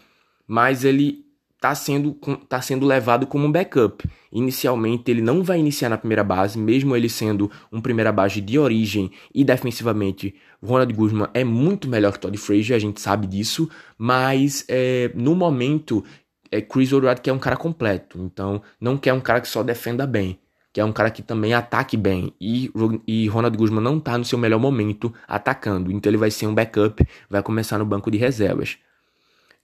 mas 0.47 0.85
ele 0.85 1.26
está 1.61 1.75
sendo, 1.75 2.14
tá 2.49 2.62
sendo 2.62 2.87
levado 2.87 3.26
como 3.26 3.47
um 3.47 3.52
backup. 3.52 4.02
Inicialmente, 4.33 5.11
ele 5.11 5.21
não 5.21 5.43
vai 5.43 5.61
iniciar 5.61 5.90
na 5.90 5.99
primeira 5.99 6.25
base, 6.25 6.59
mesmo 6.59 6.97
ele 6.97 7.09
sendo 7.09 7.50
um 7.71 7.83
primeira 7.83 8.11
base 8.11 8.40
de 8.40 8.59
origem 8.59 9.11
e 9.35 9.45
defensivamente, 9.45 10.35
Ronald 10.62 10.93
Guzman 10.95 11.29
é 11.35 11.45
muito 11.45 11.87
melhor 11.87 12.14
que 12.14 12.21
Todd 12.21 12.37
Frazier, 12.38 12.75
a 12.75 12.79
gente 12.79 12.99
sabe 12.99 13.26
disso, 13.26 13.69
mas 13.99 14.64
é, 14.69 15.11
no 15.14 15.35
momento, 15.35 16.02
é, 16.50 16.62
Chris 16.62 16.95
O'Reilly 16.95 17.21
quer 17.21 17.33
um 17.33 17.38
cara 17.38 17.59
completo, 17.59 18.19
então 18.19 18.62
não 18.81 18.97
quer 18.97 19.12
um 19.12 19.21
cara 19.21 19.43
que 19.43 19.49
só 19.49 19.62
defenda 19.62 20.07
bem 20.07 20.40
que 20.73 20.81
é 20.81 20.85
um 20.85 20.93
cara 20.93 21.11
que 21.11 21.21
também 21.21 21.52
ataque 21.52 21.97
bem. 21.97 22.33
E, 22.40 22.71
e 23.05 23.26
Ronald 23.26 23.59
Guzman 23.59 23.83
não 23.83 23.99
está 23.99 24.17
no 24.17 24.25
seu 24.25 24.38
melhor 24.38 24.61
momento 24.61 25.12
atacando. 25.26 25.90
Então 25.90 26.09
ele 26.09 26.17
vai 26.17 26.31
ser 26.31 26.47
um 26.47 26.55
backup, 26.55 27.05
vai 27.29 27.43
começar 27.43 27.76
no 27.76 27.85
banco 27.85 28.09
de 28.09 28.19
reservas. 28.19 28.79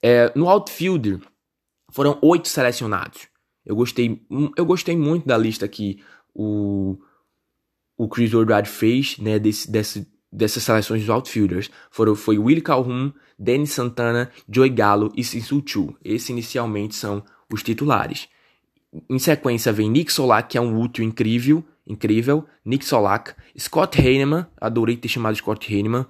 É, 0.02 0.32
no 0.34 0.48
outfield, 0.48 1.20
foram 1.96 2.18
oito 2.20 2.46
selecionados. 2.46 3.26
Eu 3.64 3.74
gostei, 3.74 4.20
eu 4.54 4.66
gostei 4.66 4.94
muito 4.94 5.26
da 5.26 5.38
lista 5.38 5.66
que 5.66 5.98
o, 6.34 6.98
o 7.96 8.06
Chris 8.06 8.34
Woodward 8.34 8.68
fez, 8.68 9.16
né, 9.16 9.38
desse, 9.38 9.70
desse, 9.70 10.06
dessas 10.30 10.62
seleções 10.62 11.00
dos 11.00 11.08
outfielders. 11.08 11.70
Foram, 11.90 12.14
foi 12.14 12.36
Willie 12.36 12.60
Calhoun, 12.60 13.14
Danny 13.38 13.66
Santana, 13.66 14.30
Joey 14.46 14.68
Gallo 14.68 15.10
e 15.16 15.24
Sinsu 15.24 15.62
Chu. 15.64 15.96
Esses 16.04 16.28
inicialmente 16.28 16.94
são 16.94 17.24
os 17.50 17.62
titulares. 17.62 18.28
Em 19.08 19.18
sequência 19.18 19.72
vem 19.72 19.88
Nick 19.88 20.12
Solak, 20.12 20.50
que 20.50 20.58
é 20.58 20.60
um 20.60 20.78
útil 20.78 21.02
incrível, 21.02 21.64
incrível. 21.86 22.44
Nick 22.62 22.84
Solak, 22.84 23.32
Scott 23.58 23.98
Heinemann, 23.98 24.46
adorei 24.60 24.98
ter 24.98 25.08
chamado 25.08 25.34
Scott 25.34 25.74
Heinemann. 25.74 26.04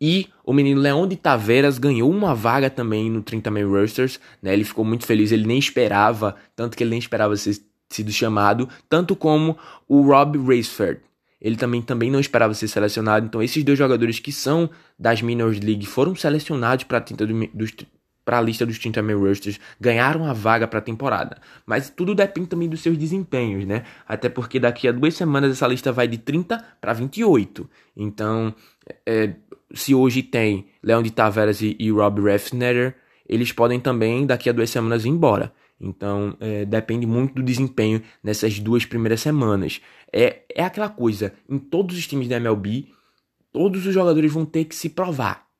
E 0.00 0.28
o 0.44 0.52
menino 0.52 0.80
Leão 0.80 1.06
de 1.06 1.14
Taveras 1.14 1.76
ganhou 1.76 2.10
uma 2.10 2.34
vaga 2.34 2.70
também 2.70 3.10
no 3.10 3.22
30 3.22 3.50
Man 3.50 3.66
Roosters, 3.66 4.18
né? 4.42 4.52
Ele 4.52 4.64
ficou 4.64 4.84
muito 4.84 5.06
feliz, 5.06 5.30
ele 5.30 5.46
nem 5.46 5.58
esperava, 5.58 6.36
tanto 6.56 6.76
que 6.76 6.82
ele 6.82 6.90
nem 6.90 6.98
esperava 6.98 7.36
ser 7.36 7.60
sido 7.90 8.10
chamado, 8.10 8.68
tanto 8.88 9.14
como 9.14 9.58
o 9.86 10.00
Rob 10.00 10.38
Raceford. 10.38 11.00
Ele 11.40 11.56
também, 11.56 11.82
também 11.82 12.10
não 12.10 12.20
esperava 12.20 12.54
ser 12.54 12.68
selecionado, 12.68 13.26
então 13.26 13.42
esses 13.42 13.64
dois 13.64 13.78
jogadores 13.78 14.18
que 14.18 14.30
são 14.30 14.70
das 14.98 15.22
Minors 15.22 15.58
League 15.60 15.86
foram 15.86 16.14
selecionados 16.14 16.84
para 16.84 18.38
a 18.38 18.40
lista 18.40 18.66
dos 18.66 18.78
30 18.78 19.02
mil 19.02 19.18
Roosters 19.18 19.58
ganharam 19.80 20.24
a 20.26 20.32
vaga 20.34 20.68
para 20.68 20.78
a 20.78 20.82
temporada. 20.82 21.38
Mas 21.66 21.88
tudo 21.88 22.14
depende 22.14 22.48
também 22.48 22.68
dos 22.68 22.80
seus 22.80 22.96
desempenhos, 22.96 23.64
né? 23.64 23.84
Até 24.06 24.28
porque 24.28 24.60
daqui 24.60 24.86
a 24.86 24.92
duas 24.92 25.14
semanas 25.14 25.50
essa 25.52 25.66
lista 25.66 25.90
vai 25.90 26.06
de 26.06 26.18
30 26.18 26.62
para 26.78 26.92
28. 26.92 27.68
Então, 27.96 28.54
é, 29.06 29.34
se 29.72 29.94
hoje 29.94 30.22
tem 30.22 30.66
Leon 30.82 31.02
de 31.02 31.10
Taveras 31.10 31.60
e, 31.60 31.76
e 31.78 31.90
Rob 31.90 32.20
Refsnetter, 32.20 32.96
eles 33.28 33.52
podem 33.52 33.78
também 33.78 34.26
daqui 34.26 34.48
a 34.48 34.52
duas 34.52 34.70
semanas 34.70 35.04
ir 35.04 35.08
embora. 35.08 35.52
Então, 35.80 36.36
é, 36.40 36.64
depende 36.64 37.06
muito 37.06 37.34
do 37.34 37.42
desempenho 37.42 38.02
nessas 38.22 38.58
duas 38.58 38.84
primeiras 38.84 39.20
semanas. 39.20 39.80
É, 40.12 40.42
é 40.54 40.62
aquela 40.62 40.88
coisa, 40.88 41.32
em 41.48 41.58
todos 41.58 41.96
os 41.96 42.06
times 42.06 42.28
da 42.28 42.36
MLB, 42.36 42.88
todos 43.52 43.86
os 43.86 43.94
jogadores 43.94 44.32
vão 44.32 44.44
ter 44.44 44.64
que 44.64 44.74
se 44.74 44.90
provar 44.90 45.50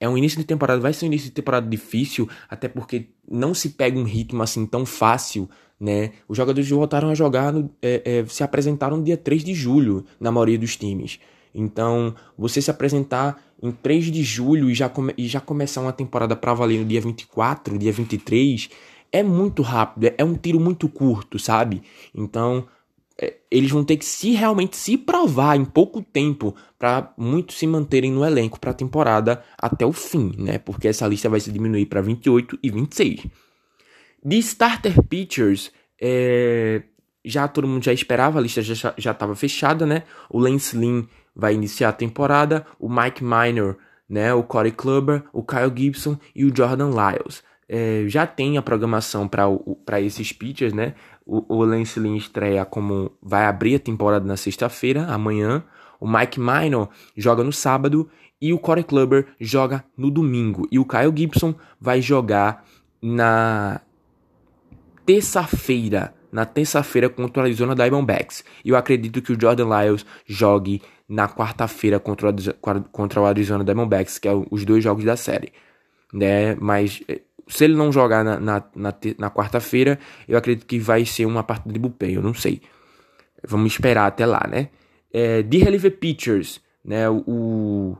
é 0.00 0.08
um 0.08 0.16
início 0.16 0.38
de 0.38 0.44
temporada, 0.44 0.80
vai 0.80 0.92
ser 0.92 1.04
um 1.04 1.08
início 1.08 1.28
de 1.28 1.34
temporada 1.34 1.68
difícil, 1.68 2.28
até 2.48 2.68
porque 2.68 3.08
não 3.28 3.52
se 3.52 3.70
pega 3.70 3.98
um 3.98 4.04
ritmo 4.04 4.42
assim 4.42 4.64
tão 4.64 4.86
fácil, 4.86 5.48
né? 5.78 6.12
Os 6.28 6.36
jogadores 6.36 6.68
voltaram 6.70 7.10
a 7.10 7.14
jogar, 7.14 7.52
no, 7.52 7.70
é, 7.82 8.02
é, 8.04 8.26
se 8.26 8.42
apresentaram 8.42 8.96
no 8.96 9.02
dia 9.02 9.16
3 9.16 9.42
de 9.42 9.54
julho, 9.54 10.04
na 10.20 10.30
maioria 10.30 10.58
dos 10.58 10.76
times. 10.76 11.18
Então, 11.58 12.14
você 12.36 12.62
se 12.62 12.70
apresentar 12.70 13.42
em 13.62 13.72
3 13.72 14.06
de 14.06 14.22
julho 14.22 14.70
e 14.70 14.74
já, 14.74 14.88
come, 14.88 15.12
e 15.18 15.26
já 15.26 15.40
começar 15.40 15.80
uma 15.80 15.92
temporada 15.92 16.36
para 16.36 16.54
valer 16.54 16.78
no 16.78 16.84
dia 16.84 17.00
24, 17.00 17.78
dia 17.78 17.92
23, 17.92 18.70
é 19.10 19.22
muito 19.22 19.62
rápido, 19.62 20.04
é, 20.04 20.14
é 20.18 20.24
um 20.24 20.34
tiro 20.34 20.60
muito 20.60 20.88
curto, 20.88 21.38
sabe? 21.38 21.82
Então, 22.14 22.66
é, 23.20 23.34
eles 23.50 23.70
vão 23.70 23.82
ter 23.82 23.96
que 23.96 24.04
se 24.04 24.30
realmente 24.30 24.76
se 24.76 24.96
provar 24.96 25.56
em 25.56 25.64
pouco 25.64 26.00
tempo 26.00 26.54
para 26.78 27.12
muitos 27.18 27.58
se 27.58 27.66
manterem 27.66 28.12
no 28.12 28.24
elenco 28.24 28.60
para 28.60 28.70
a 28.70 28.74
temporada 28.74 29.42
até 29.60 29.84
o 29.84 29.92
fim, 29.92 30.32
né? 30.38 30.58
Porque 30.58 30.86
essa 30.86 31.06
lista 31.08 31.28
vai 31.28 31.40
se 31.40 31.50
diminuir 31.50 31.86
para 31.86 32.00
28 32.00 32.58
e 32.62 32.70
26. 32.70 33.26
De 34.24 34.38
starter 34.38 35.02
pitchers, 35.02 35.72
é, 36.00 36.82
já 37.28 37.46
todo 37.46 37.68
mundo 37.68 37.84
já 37.84 37.92
esperava, 37.92 38.38
a 38.38 38.42
lista 38.42 38.62
já 38.62 38.94
estava 38.96 39.34
fechada, 39.36 39.84
né? 39.84 40.04
O 40.30 40.38
Lance 40.38 40.76
Lynn 40.76 41.04
vai 41.34 41.54
iniciar 41.54 41.90
a 41.90 41.92
temporada, 41.92 42.66
o 42.78 42.88
Mike 42.88 43.22
Minor, 43.22 43.76
né? 44.08 44.32
O 44.32 44.42
Corey 44.42 44.72
Kluber, 44.72 45.22
o 45.32 45.42
Kyle 45.42 45.72
Gibson 45.74 46.16
e 46.34 46.44
o 46.44 46.54
Jordan 46.54 46.90
Lyles. 46.90 47.42
É, 47.68 48.04
já 48.06 48.26
tem 48.26 48.56
a 48.56 48.62
programação 48.62 49.28
para 49.28 50.00
esses 50.00 50.32
pitchers, 50.32 50.72
né? 50.72 50.94
O, 51.26 51.56
o 51.56 51.64
Lance 51.64 52.00
Lynn 52.00 52.16
estreia 52.16 52.64
como 52.64 53.12
vai 53.22 53.44
abrir 53.44 53.74
a 53.74 53.78
temporada 53.78 54.24
na 54.24 54.36
sexta-feira, 54.36 55.06
amanhã. 55.06 55.62
O 56.00 56.08
Mike 56.08 56.40
Minor 56.40 56.88
joga 57.16 57.44
no 57.44 57.52
sábado 57.52 58.08
e 58.40 58.52
o 58.52 58.58
Corey 58.58 58.84
Kluber 58.84 59.26
joga 59.38 59.84
no 59.96 60.10
domingo. 60.10 60.66
E 60.70 60.78
o 60.78 60.84
Kyle 60.84 61.12
Gibson 61.14 61.54
vai 61.80 62.00
jogar 62.00 62.64
na 63.02 63.80
terça-feira, 65.04 66.14
na 66.30 66.44
terça-feira 66.44 67.08
contra 67.08 67.42
o 67.42 67.44
Arizona 67.44 67.74
Diamondbacks. 67.74 68.44
E 68.64 68.70
eu 68.70 68.76
acredito 68.76 69.22
que 69.22 69.32
o 69.32 69.40
Jordan 69.40 69.68
Lyles 69.68 70.04
jogue 70.26 70.82
na 71.08 71.28
quarta-feira 71.28 71.98
contra, 71.98 72.32
contra 72.92 73.20
o 73.20 73.26
Arizona 73.26 73.64
Diamondbacks, 73.64 74.18
que 74.18 74.28
é 74.28 74.32
os 74.50 74.64
dois 74.64 74.84
jogos 74.84 75.04
da 75.04 75.16
série. 75.16 75.52
Né? 76.12 76.54
Mas 76.56 77.02
eh, 77.08 77.22
se 77.48 77.64
ele 77.64 77.74
não 77.74 77.90
jogar 77.90 78.22
na, 78.22 78.38
na, 78.38 78.64
na, 78.74 78.94
na 79.18 79.30
quarta-feira, 79.30 79.98
eu 80.28 80.36
acredito 80.36 80.66
que 80.66 80.78
vai 80.78 81.04
ser 81.04 81.24
uma 81.26 81.42
partida 81.42 81.72
de 81.72 81.78
bullpen, 81.78 82.14
eu 82.14 82.22
não 82.22 82.34
sei. 82.34 82.60
Vamos 83.46 83.72
esperar 83.72 84.06
até 84.06 84.26
lá, 84.26 84.46
né? 84.48 84.68
É, 85.12 85.42
de 85.42 85.58
reliever 85.58 85.96
pitchers, 85.98 86.60
né? 86.84 87.08
O, 87.08 87.96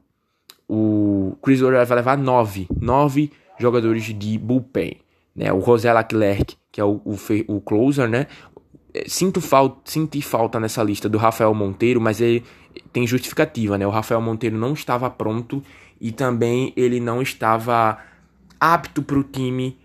o 0.68 1.36
Chris 1.42 1.62
O'Reilly 1.62 1.86
vai 1.86 1.96
levar 1.96 2.18
nove, 2.18 2.66
nove 2.78 3.32
jogadores 3.58 4.04
de 4.04 4.38
bullpen, 4.38 5.00
né? 5.34 5.52
O 5.52 5.60
José 5.62 5.92
Leclerc, 5.92 6.56
que 6.78 6.80
é 6.80 6.84
o, 6.84 7.00
o, 7.04 7.18
o 7.48 7.60
closer, 7.60 8.08
né? 8.08 8.28
É, 8.94 9.04
sinto 9.08 9.40
falta, 9.40 9.80
senti 9.84 10.22
falta 10.22 10.60
nessa 10.60 10.80
lista 10.80 11.08
do 11.08 11.18
Rafael 11.18 11.52
Monteiro, 11.52 12.00
mas 12.00 12.20
ele 12.20 12.44
tem 12.92 13.04
justificativa, 13.04 13.76
né? 13.76 13.84
O 13.84 13.90
Rafael 13.90 14.20
Monteiro 14.20 14.56
não 14.56 14.74
estava 14.74 15.10
pronto 15.10 15.60
e 16.00 16.12
também 16.12 16.72
ele 16.76 17.00
não 17.00 17.20
estava 17.20 17.98
apto 18.60 19.02
para 19.02 19.18
o 19.18 19.24
time 19.24 19.76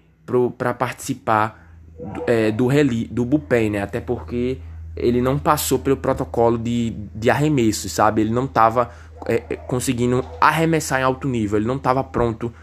para 0.53 0.75
participar 0.75 1.81
é, 2.27 2.51
do 2.51 2.67
do 3.09 3.25
bullpen, 3.25 3.71
né? 3.71 3.81
Até 3.81 3.99
porque 3.99 4.59
ele 4.95 5.19
não 5.19 5.39
passou 5.39 5.79
pelo 5.79 5.97
protocolo 5.97 6.59
de, 6.59 6.91
de 7.15 7.31
arremesso, 7.31 7.89
sabe? 7.89 8.21
Ele 8.21 8.31
não 8.31 8.45
estava 8.45 8.91
é, 9.27 9.41
é, 9.49 9.55
conseguindo 9.55 10.23
arremessar 10.39 10.99
em 10.99 11.03
alto 11.03 11.27
nível, 11.27 11.57
ele 11.57 11.67
não 11.67 11.77
estava 11.77 12.03
pronto 12.03 12.53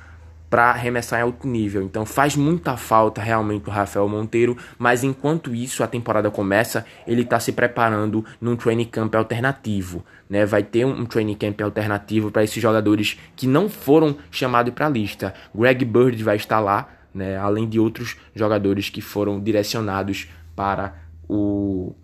para 0.50 0.70
arremessar 0.70 1.20
em 1.20 1.22
alto 1.22 1.46
nível. 1.46 1.80
Então 1.82 2.04
faz 2.04 2.34
muita 2.34 2.76
falta 2.76 3.22
realmente 3.22 3.68
o 3.68 3.72
Rafael 3.72 4.08
Monteiro, 4.08 4.56
mas 4.76 5.04
enquanto 5.04 5.54
isso 5.54 5.84
a 5.84 5.86
temporada 5.86 6.28
começa, 6.28 6.84
ele 7.06 7.22
está 7.22 7.38
se 7.38 7.52
preparando 7.52 8.24
num 8.40 8.56
training 8.56 8.86
camp 8.86 9.14
alternativo, 9.14 10.04
né? 10.28 10.44
Vai 10.44 10.64
ter 10.64 10.84
um 10.84 11.06
training 11.06 11.36
camp 11.36 11.60
alternativo 11.60 12.32
para 12.32 12.42
esses 12.42 12.60
jogadores 12.60 13.16
que 13.36 13.46
não 13.46 13.68
foram 13.68 14.16
chamados 14.30 14.74
para 14.74 14.86
a 14.86 14.90
lista. 14.90 15.32
Greg 15.54 15.84
Bird 15.84 16.20
vai 16.24 16.34
estar 16.34 16.58
lá, 16.58 16.88
né? 17.14 17.38
Além 17.38 17.68
de 17.68 17.78
outros 17.78 18.16
jogadores 18.34 18.90
que 18.90 19.00
foram 19.00 19.40
direcionados 19.40 20.28
para 20.56 20.94
o 21.28 21.94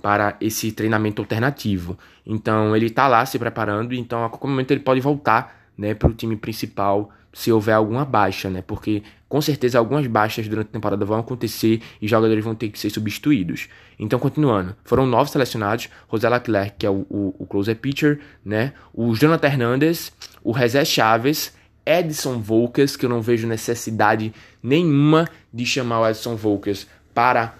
para 0.00 0.36
esse 0.38 0.70
treinamento 0.70 1.22
alternativo. 1.22 1.98
Então 2.26 2.76
ele 2.76 2.86
está 2.86 3.08
lá 3.08 3.24
se 3.24 3.38
preparando, 3.38 3.94
então 3.94 4.22
a 4.22 4.28
qualquer 4.28 4.48
momento 4.48 4.70
ele 4.70 4.80
pode 4.80 5.00
voltar, 5.00 5.70
né, 5.78 5.94
para 5.94 6.10
o 6.10 6.12
time 6.12 6.36
principal 6.36 7.10
se 7.34 7.52
houver 7.52 7.74
alguma 7.74 8.04
baixa, 8.04 8.48
né? 8.48 8.62
Porque 8.66 9.02
com 9.28 9.40
certeza 9.40 9.78
algumas 9.78 10.06
baixas 10.06 10.48
durante 10.48 10.68
a 10.68 10.72
temporada 10.72 11.04
vão 11.04 11.18
acontecer 11.18 11.82
e 12.00 12.06
jogadores 12.06 12.42
vão 12.42 12.54
ter 12.54 12.68
que 12.68 12.78
ser 12.78 12.88
substituídos. 12.88 13.68
Então, 13.98 14.18
continuando, 14.18 14.76
foram 14.84 15.04
nove 15.04 15.30
selecionados: 15.30 15.88
José 16.10 16.28
Leclerc, 16.28 16.76
que 16.78 16.86
é 16.86 16.90
o, 16.90 17.04
o, 17.10 17.34
o 17.40 17.46
closer 17.46 17.76
pitcher, 17.76 18.20
né? 18.44 18.72
O 18.94 19.14
Jonathan 19.14 19.48
Hernandez, 19.48 20.12
o 20.42 20.52
Rezé 20.52 20.84
Chaves, 20.84 21.52
Edson 21.84 22.38
Volkers, 22.38 22.96
que 22.96 23.04
eu 23.04 23.10
não 23.10 23.20
vejo 23.20 23.46
necessidade 23.46 24.32
nenhuma 24.62 25.28
de 25.52 25.66
chamar 25.66 26.00
o 26.00 26.08
Edson 26.08 26.36
Volkers 26.36 26.86
para 27.12 27.54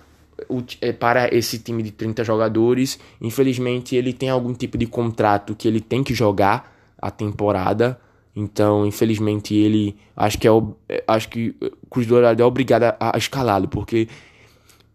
é, 0.81 0.93
para 0.93 1.35
esse 1.35 1.59
time 1.59 1.83
de 1.83 1.90
30 1.90 2.25
jogadores. 2.25 2.99
Infelizmente, 3.21 3.97
ele 3.97 4.12
tem 4.12 4.31
algum 4.31 4.52
tipo 4.52 4.76
de 4.78 4.87
contrato 4.87 5.54
que 5.54 5.66
ele 5.66 5.81
tem 5.81 6.02
que 6.02 6.14
jogar 6.14 6.73
a 7.00 7.11
temporada. 7.11 7.99
Então, 8.37 8.85
infelizmente, 8.85 9.55
ele 9.55 9.97
acho 10.17 10.38
que 10.38 10.49
é, 10.49 10.50
é 10.88 11.05
acho 11.07 11.29
que 11.29 11.55
o 11.61 11.87
Cruz 11.88 12.07
Dourado 12.07 12.43
é 12.43 12.45
obrigado 12.45 12.85
a, 12.85 12.97
a 13.14 13.19
escalá-lo, 13.19 13.69
porque 13.69 14.09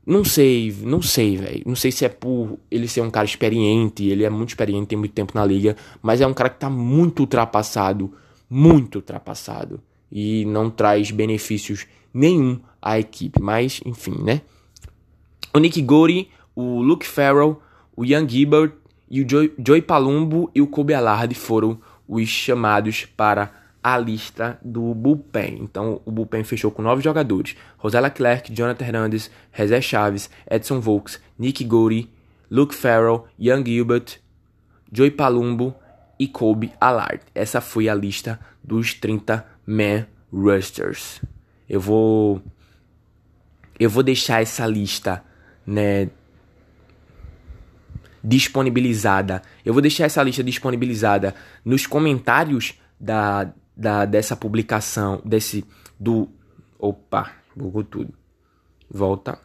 não 0.06 0.26
sei, 0.26 0.76
não 0.82 1.02
sei, 1.02 1.38
velho. 1.38 1.64
Não 1.66 1.76
sei 1.76 1.92
se 1.92 2.04
é 2.04 2.10
por 2.10 2.60
ele 2.70 2.88
ser 2.88 3.02
um 3.02 3.12
cara 3.12 3.26
experiente, 3.26 4.06
ele 4.06 4.24
é 4.24 4.30
muito 4.30 4.50
experiente, 4.50 4.88
tem 4.88 4.98
muito 4.98 5.14
tempo 5.14 5.34
na 5.36 5.46
liga, 5.46 5.78
mas 6.02 6.20
é 6.20 6.28
um 6.28 6.34
cara 6.34 6.50
que 6.50 6.60
tá 6.60 6.70
muito 6.70 7.20
ultrapassado, 7.22 8.12
muito 8.50 8.96
ultrapassado 8.96 9.80
e 10.12 10.46
não 10.46 10.70
traz 10.70 11.12
benefícios 11.12 11.86
nenhum 12.14 12.60
à 12.82 13.00
equipe, 13.00 13.40
mas 13.40 13.82
enfim, 13.86 14.16
né? 14.24 14.42
O 15.54 15.60
Nick 15.60 15.82
Gori, 15.82 16.30
o 16.56 16.82
Luke 16.82 17.06
Farrell, 17.06 17.62
o 17.96 18.04
Ian 18.04 18.28
Gilbert 18.28 18.74
e 19.10 19.22
o 19.22 19.30
Joey, 19.30 19.54
Joey 19.64 19.82
Palumbo 19.82 20.50
e 20.54 20.62
o 20.62 20.68
Kobe 20.68 20.94
Allard 20.94 21.34
foram 21.36 21.80
os 22.10 22.28
chamados 22.28 23.06
para 23.06 23.52
a 23.82 23.98
lista 23.98 24.60
do 24.64 24.94
bullpen. 24.94 25.60
Então, 25.62 26.02
o 26.04 26.12
bullpen 26.12 26.44
fechou 26.44 26.72
com 26.72 26.82
nove 26.82 27.04
jogadores: 27.04 27.56
Rosella 27.78 28.10
Clark, 28.10 28.52
Jonathan 28.52 28.86
Hernandez, 28.86 29.32
Rezé 29.52 29.80
Chaves, 29.80 30.30
Edson 30.50 30.80
Volks, 30.80 31.22
Nick 31.38 31.64
Gori, 31.64 32.10
Luke 32.50 32.74
Farrell, 32.74 33.28
Ian 33.38 33.64
Gilbert, 33.64 34.18
Joey 34.92 35.12
Palumbo 35.12 35.74
e 36.20 36.28
Kobe 36.28 36.74
Allard. 36.82 37.22
Essa 37.34 37.62
foi 37.62 37.88
a 37.88 37.94
lista 37.94 38.40
dos 38.64 38.94
30 38.96 39.46
man 39.66 40.06
rosters. 40.34 41.22
Eu 41.70 41.80
vou 41.80 42.42
eu 43.80 43.90
vou 43.90 44.04
deixar 44.04 44.42
essa 44.42 44.66
lista, 44.66 45.24
né, 45.66 46.10
disponibilizada. 48.24 49.42
Eu 49.66 49.74
vou 49.74 49.82
deixar 49.82 50.06
essa 50.06 50.24
lista 50.24 50.44
disponibilizada 50.44 51.36
nos 51.64 51.86
comentários 51.86 52.74
da, 53.00 53.52
da 53.76 54.06
dessa 54.06 54.36
publicação, 54.36 55.22
desse 55.24 55.66
do 56.00 56.30
opa, 56.78 57.32
bugou 57.56 57.84
tudo. 57.84 58.14
Volta. 58.90 59.40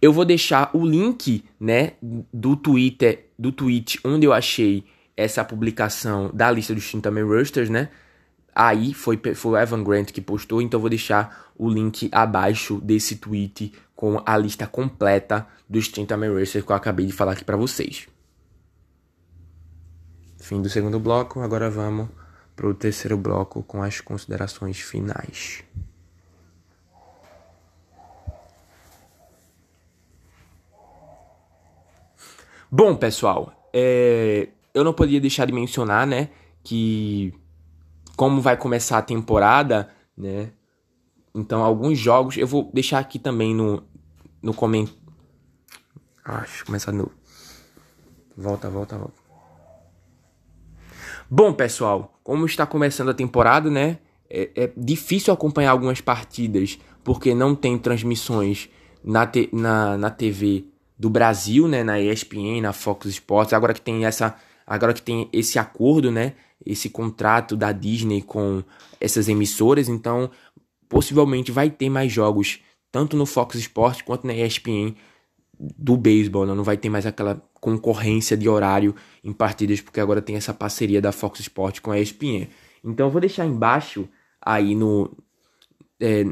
Eu 0.00 0.12
vou 0.12 0.24
deixar 0.24 0.70
o 0.74 0.86
link, 0.86 1.44
né, 1.58 1.92
do 2.32 2.54
Twitter, 2.54 3.30
do 3.38 3.50
tweet 3.50 3.98
onde 4.04 4.26
eu 4.26 4.32
achei 4.32 4.84
essa 5.16 5.44
publicação 5.44 6.30
da 6.32 6.50
lista 6.50 6.72
dos 6.72 6.88
30 6.88 7.10
Man 7.10 7.24
Roosters, 7.24 7.68
né? 7.68 7.88
Aí 8.54 8.94
foi, 8.94 9.20
foi 9.34 9.52
o 9.52 9.56
Evan 9.56 9.82
Grant 9.84 10.10
que 10.10 10.20
postou, 10.20 10.62
então 10.62 10.78
eu 10.78 10.80
vou 10.80 10.90
deixar 10.90 11.52
o 11.56 11.68
link 11.68 12.08
abaixo 12.12 12.80
desse 12.80 13.16
tweet 13.16 13.72
com 13.98 14.22
a 14.24 14.36
lista 14.36 14.64
completa 14.64 15.44
dos 15.68 15.88
30 15.88 16.16
Man 16.16 16.32
Racers 16.32 16.64
que 16.64 16.70
eu 16.70 16.76
acabei 16.76 17.04
de 17.04 17.12
falar 17.12 17.32
aqui 17.32 17.44
para 17.44 17.56
vocês. 17.56 18.06
Fim 20.38 20.62
do 20.62 20.68
segundo 20.68 21.00
bloco, 21.00 21.40
agora 21.40 21.68
vamos 21.68 22.08
para 22.54 22.68
o 22.68 22.74
terceiro 22.74 23.16
bloco 23.16 23.60
com 23.64 23.82
as 23.82 24.00
considerações 24.00 24.78
finais. 24.78 25.64
Bom, 32.70 32.94
pessoal, 32.94 33.68
é... 33.72 34.50
eu 34.72 34.84
não 34.84 34.92
podia 34.92 35.20
deixar 35.20 35.44
de 35.44 35.52
mencionar, 35.52 36.06
né, 36.06 36.30
que 36.62 37.34
como 38.16 38.40
vai 38.40 38.56
começar 38.56 38.98
a 38.98 39.02
temporada, 39.02 39.88
né, 40.16 40.52
então, 41.38 41.62
alguns 41.62 41.98
jogos, 41.98 42.36
eu 42.36 42.46
vou 42.46 42.70
deixar 42.74 42.98
aqui 42.98 43.18
também 43.18 43.54
no, 43.54 43.84
no 44.42 44.54
comentário. 44.54 44.98
Acho, 46.24 46.66
começar 46.66 46.92
no. 46.92 47.10
Volta, 48.36 48.68
volta, 48.68 48.98
volta. 48.98 49.28
Bom, 51.30 51.52
pessoal, 51.52 52.18
como 52.22 52.46
está 52.46 52.66
começando 52.66 53.08
a 53.08 53.14
temporada, 53.14 53.70
né? 53.70 53.98
É, 54.30 54.50
é 54.54 54.72
difícil 54.76 55.32
acompanhar 55.32 55.70
algumas 55.70 56.00
partidas 56.00 56.78
porque 57.02 57.34
não 57.34 57.54
tem 57.54 57.78
transmissões 57.78 58.68
na, 59.02 59.26
te, 59.26 59.48
na, 59.52 59.96
na 59.96 60.10
TV 60.10 60.66
do 60.98 61.08
Brasil, 61.08 61.66
né? 61.66 61.82
Na 61.82 62.00
ESPN, 62.00 62.60
na 62.60 62.72
Fox 62.72 63.06
Sports. 63.06 63.52
Agora 63.52 63.72
que 63.72 63.80
tem 63.80 64.04
essa, 64.04 64.36
agora 64.66 64.92
que 64.92 65.02
tem 65.02 65.28
esse 65.32 65.58
acordo, 65.58 66.10
né? 66.10 66.34
Esse 66.64 66.90
contrato 66.90 67.56
da 67.56 67.72
Disney 67.72 68.20
com 68.20 68.62
essas 69.00 69.28
emissoras, 69.28 69.88
então 69.88 70.30
possivelmente 70.88 71.52
vai 71.52 71.70
ter 71.70 71.88
mais 71.88 72.10
jogos, 72.12 72.60
tanto 72.90 73.16
no 73.16 73.26
Fox 73.26 73.56
Sports 73.56 74.02
quanto 74.02 74.26
na 74.26 74.34
ESPN 74.34 74.94
do 75.58 75.96
beisebol, 75.96 76.46
né? 76.46 76.54
não 76.54 76.62
vai 76.62 76.76
ter 76.76 76.88
mais 76.88 77.04
aquela 77.04 77.42
concorrência 77.54 78.36
de 78.36 78.48
horário 78.48 78.94
em 79.24 79.32
partidas, 79.32 79.80
porque 79.80 80.00
agora 80.00 80.22
tem 80.22 80.36
essa 80.36 80.54
parceria 80.54 81.00
da 81.00 81.10
Fox 81.10 81.40
Sports 81.40 81.80
com 81.80 81.90
a 81.90 81.98
ESPN. 81.98 82.48
Então 82.84 83.06
eu 83.06 83.10
vou 83.10 83.20
deixar 83.20 83.44
embaixo 83.44 84.08
aí 84.40 84.74
no 84.74 85.10
é, 86.00 86.24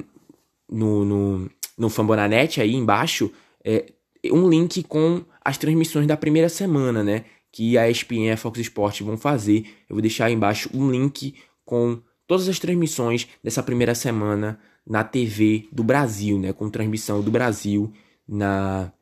no, 0.71 1.05
no, 1.05 1.51
no 1.77 1.90
Fambonanet 1.90 2.61
aí 2.61 2.75
embaixo 2.75 3.33
é, 3.64 3.92
um 4.31 4.49
link 4.49 4.83
com 4.85 5.25
as 5.45 5.59
transmissões 5.59 6.07
da 6.07 6.16
primeira 6.16 6.49
semana, 6.49 7.03
né? 7.03 7.25
Que 7.53 7.77
a 7.77 7.90
ESPN 7.90 8.27
e 8.27 8.31
a 8.31 8.37
Fox 8.37 8.59
Sports 8.61 9.01
vão 9.01 9.16
fazer. 9.16 9.66
Eu 9.88 9.97
vou 9.97 10.01
deixar 10.01 10.27
aí 10.27 10.35
embaixo 10.35 10.71
um 10.73 10.90
link 10.90 11.35
com 11.64 12.01
todas 12.27 12.49
as 12.49 12.59
transmissões 12.59 13.29
dessa 13.42 13.62
primeira 13.62 13.95
semana 13.95 14.59
na 14.87 15.03
TV 15.03 15.68
do 15.72 15.83
Brasil, 15.83 16.38
né? 16.38 16.53
Com 16.53 16.70
transmissão 16.70 17.20
do 17.20 17.31
Brasil 17.31 17.92
na, 18.27 18.92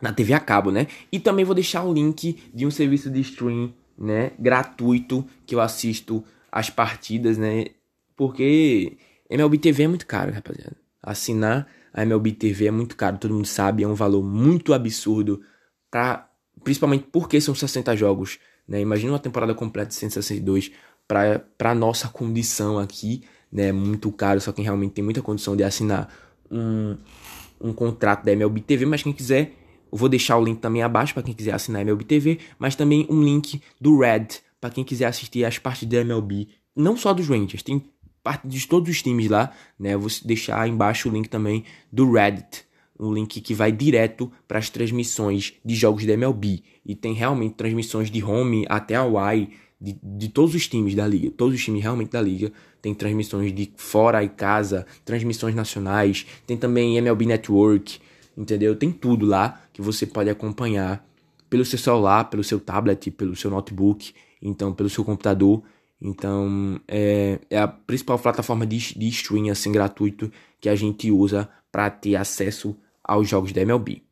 na 0.00 0.12
TV 0.12 0.32
a 0.32 0.40
cabo, 0.40 0.70
né? 0.70 0.86
E 1.12 1.20
também 1.20 1.44
vou 1.44 1.54
deixar 1.54 1.84
o 1.84 1.92
link 1.92 2.38
de 2.52 2.66
um 2.66 2.70
serviço 2.70 3.10
de 3.10 3.20
stream, 3.20 3.74
né? 3.98 4.32
Gratuito 4.38 5.26
que 5.44 5.54
eu 5.54 5.60
assisto 5.60 6.24
as 6.50 6.70
partidas, 6.70 7.36
né? 7.36 7.66
Porque 8.16 8.96
MLB 9.28 9.58
TV 9.58 9.82
é 9.82 9.88
muito 9.88 10.06
caro, 10.06 10.32
rapaziada. 10.32 10.76
Assinar 11.02 11.66
a 11.92 12.02
MLB 12.02 12.32
TV 12.32 12.66
é 12.66 12.70
muito 12.70 12.96
caro, 12.96 13.18
todo 13.18 13.34
mundo 13.34 13.46
sabe, 13.46 13.82
é 13.82 13.88
um 13.88 13.94
valor 13.94 14.22
muito 14.22 14.72
absurdo 14.72 15.42
para 15.90 16.28
principalmente 16.62 17.06
porque 17.12 17.40
são 17.40 17.54
60 17.54 17.94
jogos, 17.94 18.38
né? 18.66 18.80
Imagina 18.80 19.12
uma 19.12 19.18
temporada 19.18 19.54
completa 19.54 19.88
de 19.88 19.94
162 19.94 20.72
para 21.06 21.74
nossa 21.74 22.08
condição 22.08 22.78
aqui, 22.78 23.22
né? 23.54 23.70
Muito 23.70 24.10
caro, 24.10 24.40
só 24.40 24.50
quem 24.50 24.64
realmente 24.64 24.92
tem 24.92 25.04
muita 25.04 25.22
condição 25.22 25.54
de 25.54 25.62
assinar 25.62 26.12
um, 26.50 26.96
um 27.60 27.72
contrato 27.72 28.24
da 28.24 28.32
MLB 28.32 28.60
TV, 28.60 28.84
mas 28.84 29.04
quem 29.04 29.12
quiser, 29.12 29.54
eu 29.92 29.96
vou 29.96 30.08
deixar 30.08 30.36
o 30.36 30.44
link 30.44 30.58
também 30.58 30.82
abaixo 30.82 31.14
para 31.14 31.22
quem 31.22 31.32
quiser 31.32 31.54
assinar 31.54 31.78
a 31.78 31.82
MLB 31.82 32.04
TV, 32.04 32.40
mas 32.58 32.74
também 32.74 33.06
um 33.08 33.22
link 33.22 33.62
do 33.80 34.00
Red 34.00 34.26
para 34.60 34.70
quem 34.70 34.82
quiser 34.82 35.06
assistir 35.06 35.44
as 35.44 35.58
partidas 35.58 35.98
da 35.98 36.00
MLB, 36.00 36.48
não 36.74 36.96
só 36.96 37.14
dos 37.14 37.28
Rangers, 37.28 37.62
tem 37.62 37.80
parte 38.24 38.48
de 38.48 38.66
todos 38.66 38.88
os 38.88 39.02
times 39.02 39.28
lá, 39.28 39.52
né? 39.78 39.94
Eu 39.94 40.00
vou 40.00 40.10
deixar 40.24 40.66
embaixo 40.66 41.08
o 41.08 41.12
link 41.12 41.28
também 41.28 41.64
do 41.92 42.10
Reddit, 42.10 42.64
um 42.98 43.12
link 43.12 43.40
que 43.40 43.54
vai 43.54 43.70
direto 43.70 44.32
para 44.48 44.58
as 44.58 44.70
transmissões 44.70 45.52
de 45.64 45.74
jogos 45.74 46.06
da 46.06 46.14
MLB 46.14 46.62
e 46.84 46.94
tem 46.94 47.12
realmente 47.12 47.54
transmissões 47.54 48.10
de 48.10 48.24
home 48.24 48.64
até 48.68 48.94
Hawaii, 48.94 49.50
de, 49.80 49.98
de 50.02 50.28
todos 50.28 50.54
os 50.54 50.66
times 50.66 50.94
da 50.94 51.06
liga, 51.06 51.30
todos 51.30 51.54
os 51.54 51.64
times 51.64 51.82
realmente 51.82 52.10
da 52.10 52.20
liga, 52.20 52.52
tem 52.80 52.94
transmissões 52.94 53.52
de 53.52 53.72
fora 53.76 54.22
e 54.22 54.28
casa, 54.28 54.86
transmissões 55.04 55.54
nacionais, 55.54 56.26
tem 56.46 56.56
também 56.56 56.96
MLB 56.96 57.26
Network, 57.26 57.98
entendeu? 58.36 58.76
Tem 58.76 58.90
tudo 58.90 59.26
lá 59.26 59.60
que 59.72 59.82
você 59.82 60.06
pode 60.06 60.30
acompanhar 60.30 61.06
pelo 61.48 61.64
seu 61.64 61.78
celular, 61.78 62.24
pelo 62.24 62.42
seu 62.42 62.58
tablet, 62.58 63.10
pelo 63.10 63.36
seu 63.36 63.50
notebook, 63.50 64.12
então 64.42 64.72
pelo 64.72 64.90
seu 64.90 65.04
computador. 65.04 65.62
Então 66.00 66.80
é, 66.88 67.38
é 67.48 67.58
a 67.58 67.68
principal 67.68 68.18
plataforma 68.18 68.66
de, 68.66 68.98
de 68.98 69.08
streaming 69.08 69.50
assim 69.50 69.72
gratuito 69.72 70.30
que 70.60 70.68
a 70.68 70.74
gente 70.74 71.10
usa 71.10 71.48
para 71.70 71.90
ter 71.90 72.16
acesso 72.16 72.76
aos 73.02 73.28
jogos 73.28 73.52
da 73.52 73.62
MLB. 73.62 74.02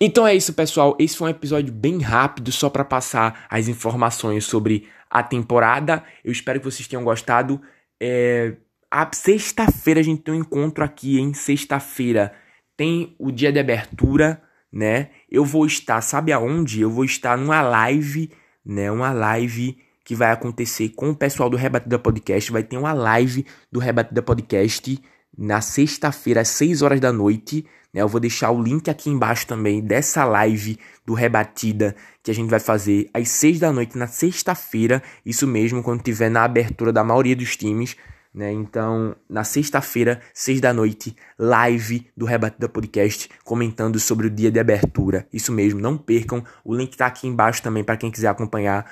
Então 0.00 0.26
é 0.26 0.34
isso, 0.34 0.52
pessoal. 0.52 0.96
Esse 0.98 1.16
foi 1.16 1.28
um 1.28 1.30
episódio 1.30 1.72
bem 1.72 2.00
rápido, 2.00 2.52
só 2.52 2.70
para 2.70 2.84
passar 2.84 3.46
as 3.50 3.68
informações 3.68 4.44
sobre 4.44 4.88
a 5.10 5.22
temporada. 5.22 6.04
Eu 6.24 6.30
espero 6.30 6.60
que 6.60 6.64
vocês 6.64 6.86
tenham 6.86 7.04
gostado. 7.04 7.60
É... 8.00 8.54
A 8.90 9.08
sexta-feira 9.12 10.00
a 10.00 10.02
gente 10.02 10.22
tem 10.22 10.32
um 10.32 10.38
encontro 10.38 10.82
aqui, 10.82 11.20
em 11.20 11.34
sexta-feira 11.34 12.32
tem 12.78 13.16
o 13.18 13.32
dia 13.32 13.52
de 13.52 13.58
abertura, 13.58 14.40
né? 14.72 15.10
Eu 15.28 15.44
vou 15.44 15.66
estar, 15.66 16.00
sabe 16.00 16.32
aonde? 16.32 16.80
Eu 16.80 16.88
vou 16.88 17.04
estar 17.04 17.36
numa 17.36 17.60
live, 17.60 18.30
né? 18.64 18.88
Uma 18.90 19.12
live 19.12 19.76
que 20.04 20.14
vai 20.14 20.30
acontecer 20.30 20.90
com 20.90 21.10
o 21.10 21.14
pessoal 21.14 21.50
do 21.50 21.56
Rebatida 21.56 21.98
Podcast. 21.98 22.52
Vai 22.52 22.62
ter 22.62 22.78
uma 22.78 22.92
live 22.92 23.44
do 23.70 23.80
Rebatida 23.80 24.22
Podcast 24.22 24.96
na 25.38 25.60
sexta-feira, 25.60 26.40
às 26.40 26.48
6 26.48 26.82
horas 26.82 26.98
da 26.98 27.12
noite. 27.12 27.64
Né? 27.94 28.02
Eu 28.02 28.08
vou 28.08 28.20
deixar 28.20 28.50
o 28.50 28.60
link 28.60 28.90
aqui 28.90 29.08
embaixo 29.08 29.46
também 29.46 29.80
dessa 29.80 30.24
live 30.24 30.76
do 31.06 31.14
Rebatida 31.14 31.94
que 32.22 32.30
a 32.30 32.34
gente 32.34 32.50
vai 32.50 32.58
fazer 32.58 33.08
às 33.14 33.28
6 33.28 33.60
da 33.60 33.72
noite 33.72 33.96
na 33.96 34.08
sexta-feira. 34.08 35.00
Isso 35.24 35.46
mesmo, 35.46 35.82
quando 35.82 36.02
tiver 36.02 36.28
na 36.28 36.42
abertura 36.42 36.92
da 36.92 37.04
maioria 37.04 37.36
dos 37.36 37.56
times. 37.56 37.96
Né? 38.34 38.52
Então, 38.52 39.16
na 39.28 39.42
sexta-feira, 39.42 40.20
seis 40.32 40.60
da 40.60 40.72
noite, 40.72 41.16
live 41.38 42.06
do 42.16 42.26
Rebatida 42.26 42.68
Podcast, 42.68 43.28
comentando 43.42 43.98
sobre 43.98 44.26
o 44.26 44.30
dia 44.30 44.50
de 44.50 44.60
abertura. 44.60 45.26
Isso 45.32 45.50
mesmo, 45.50 45.80
não 45.80 45.96
percam. 45.96 46.44
O 46.64 46.74
link 46.74 46.96
tá 46.96 47.06
aqui 47.06 47.26
embaixo 47.26 47.62
também 47.62 47.82
para 47.82 47.96
quem 47.96 48.10
quiser 48.10 48.28
acompanhar. 48.28 48.88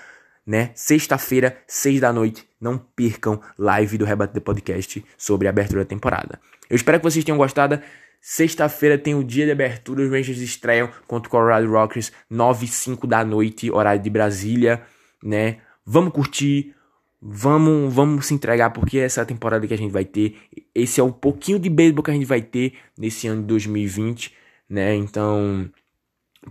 Né? 0.47 0.71
Sexta-feira, 0.75 1.59
seis 1.67 2.01
da 2.01 2.13
noite, 2.13 2.47
não 2.61 2.79
percam 2.79 3.41
live 3.59 3.99
do 3.99 4.05
Rebatida 4.05 4.41
Podcast 4.41 5.05
sobre 5.19 5.49
a 5.49 5.51
abertura 5.51 5.83
da 5.83 5.89
temporada. 5.89 6.39
Eu 6.71 6.77
espero 6.77 6.99
que 6.99 7.05
vocês 7.05 7.25
tenham 7.25 7.39
gostado. 7.39 7.81
Sexta-feira 8.21 8.97
tem 8.97 9.15
o 9.15 9.25
dia 9.25 9.45
de 9.45 9.53
abertura, 9.53 10.03
os 10.03 10.11
Rangers 10.11 10.39
estreiam 10.39 10.89
contra 11.07 11.29
o 11.29 11.31
Colorado 11.31 11.71
Rockers, 11.71 12.13
9 12.31 12.65
e 12.65 12.69
5 12.69 13.07
da 13.07 13.25
noite, 13.25 13.71
horário 13.71 14.03
de 14.03 14.11
Brasília, 14.11 14.83
né? 15.23 15.59
Vamos 15.85 16.13
curtir, 16.13 16.75
Vamos, 17.21 17.93
vamos 17.93 18.27
se 18.27 18.35
entregar 18.35 18.71
porque 18.71 18.99
essa 18.99 19.21
é 19.21 19.23
a 19.23 19.27
temporada 19.27 19.67
que 19.67 19.75
a 19.75 19.79
gente 19.79 19.91
vai 19.91 20.05
ter. 20.05 20.37
Esse 20.75 21.01
é 21.01 21.03
o 21.03 21.13
pouquinho 21.13 21.59
de 21.59 21.69
beisebol 21.69 22.05
que 22.05 22.11
a 22.11 22.15
gente 22.15 22.27
vai 22.27 22.43
ter 22.43 22.75
nesse 22.97 23.27
ano 23.27 23.41
de 23.41 23.49
2020, 23.49 24.33
né? 24.69 24.95
Então, 24.95 25.69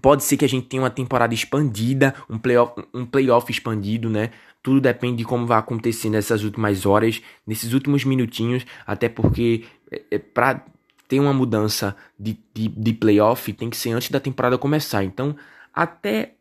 pode 0.01 0.23
ser 0.23 0.37
que 0.37 0.45
a 0.45 0.49
gente 0.49 0.67
tenha 0.67 0.81
uma 0.81 0.89
temporada 0.89 1.33
expandida, 1.33 2.13
um 2.29 2.37
playoff, 2.37 2.83
um 2.93 3.05
playoff 3.05 3.51
expandido, 3.51 4.09
né? 4.09 4.31
Tudo 4.61 4.81
depende 4.81 5.17
de 5.17 5.25
como 5.25 5.45
vai 5.45 5.59
acontecer 5.59 6.09
nessas 6.09 6.43
últimas 6.43 6.85
horas, 6.85 7.21
nesses 7.45 7.73
últimos 7.73 8.03
minutinhos, 8.03 8.65
até 8.85 9.07
porque 9.07 9.63
é, 9.91 10.03
é 10.11 10.19
para 10.19 10.65
ter 11.07 11.19
uma 11.19 11.33
mudança 11.33 11.95
de, 12.19 12.37
de, 12.53 12.67
de 12.67 12.93
playoff 12.93 13.53
tem 13.53 13.69
que 13.69 13.77
ser 13.77 13.91
antes 13.91 14.09
da 14.09 14.19
temporada 14.19 14.57
começar. 14.57 15.03
Então, 15.03 15.35
até 15.73 16.33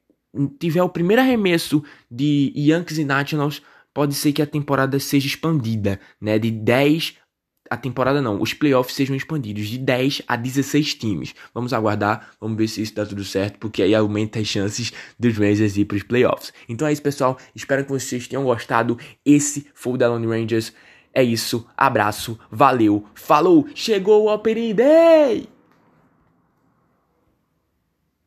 tiver 0.59 0.83
o 0.83 0.89
primeiro 0.89 1.23
arremesso 1.23 1.83
de 2.11 2.53
Yankees 2.57 2.99
e 2.99 3.05
Nationals 3.05 3.63
pode 3.93 4.15
ser 4.15 4.33
que 4.33 4.43
a 4.43 4.47
temporada 4.47 4.99
seja 4.99 5.27
expandida, 5.27 6.01
né? 6.21 6.39
De 6.39 6.51
10 6.51 7.17
a 7.71 7.77
temporada 7.77 8.21
não, 8.21 8.41
os 8.41 8.53
playoffs 8.53 8.95
sejam 8.95 9.17
expandidos 9.17 9.69
de 9.69 9.79
10 9.79 10.23
a 10.29 10.37
16 10.37 10.95
times. 10.95 11.35
Vamos 11.53 11.73
aguardar, 11.73 12.31
vamos 12.41 12.57
ver 12.57 12.69
se 12.69 12.83
isso 12.83 12.95
dá 12.95 13.07
tudo 13.07 13.25
certo, 13.25 13.59
porque 13.59 13.83
aí 13.83 13.95
aumenta 13.95 14.39
as 14.39 14.47
chances 14.47 14.93
dos 15.19 15.37
Rangers 15.37 15.77
ir 15.77 15.85
para 15.85 15.97
os 15.97 16.03
playoffs. 16.03 16.53
Então 16.69 16.87
é 16.87 16.93
isso, 16.93 17.03
pessoal. 17.03 17.39
Espero 17.55 17.85
que 17.85 17.91
vocês 17.91 18.29
tenham 18.29 18.45
gostado. 18.45 18.99
Esse 19.25 19.67
foi 19.75 19.95
o 19.95 19.99
The 19.99 20.09
Lone 20.09 20.27
Rangers. 20.27 20.73
É 21.13 21.23
isso, 21.23 21.65
abraço, 21.77 22.37
valeu, 22.51 23.05
falou, 23.15 23.69
chegou 23.73 24.25
o 24.25 24.35
Opening 24.35 24.75
Day! 24.75 25.54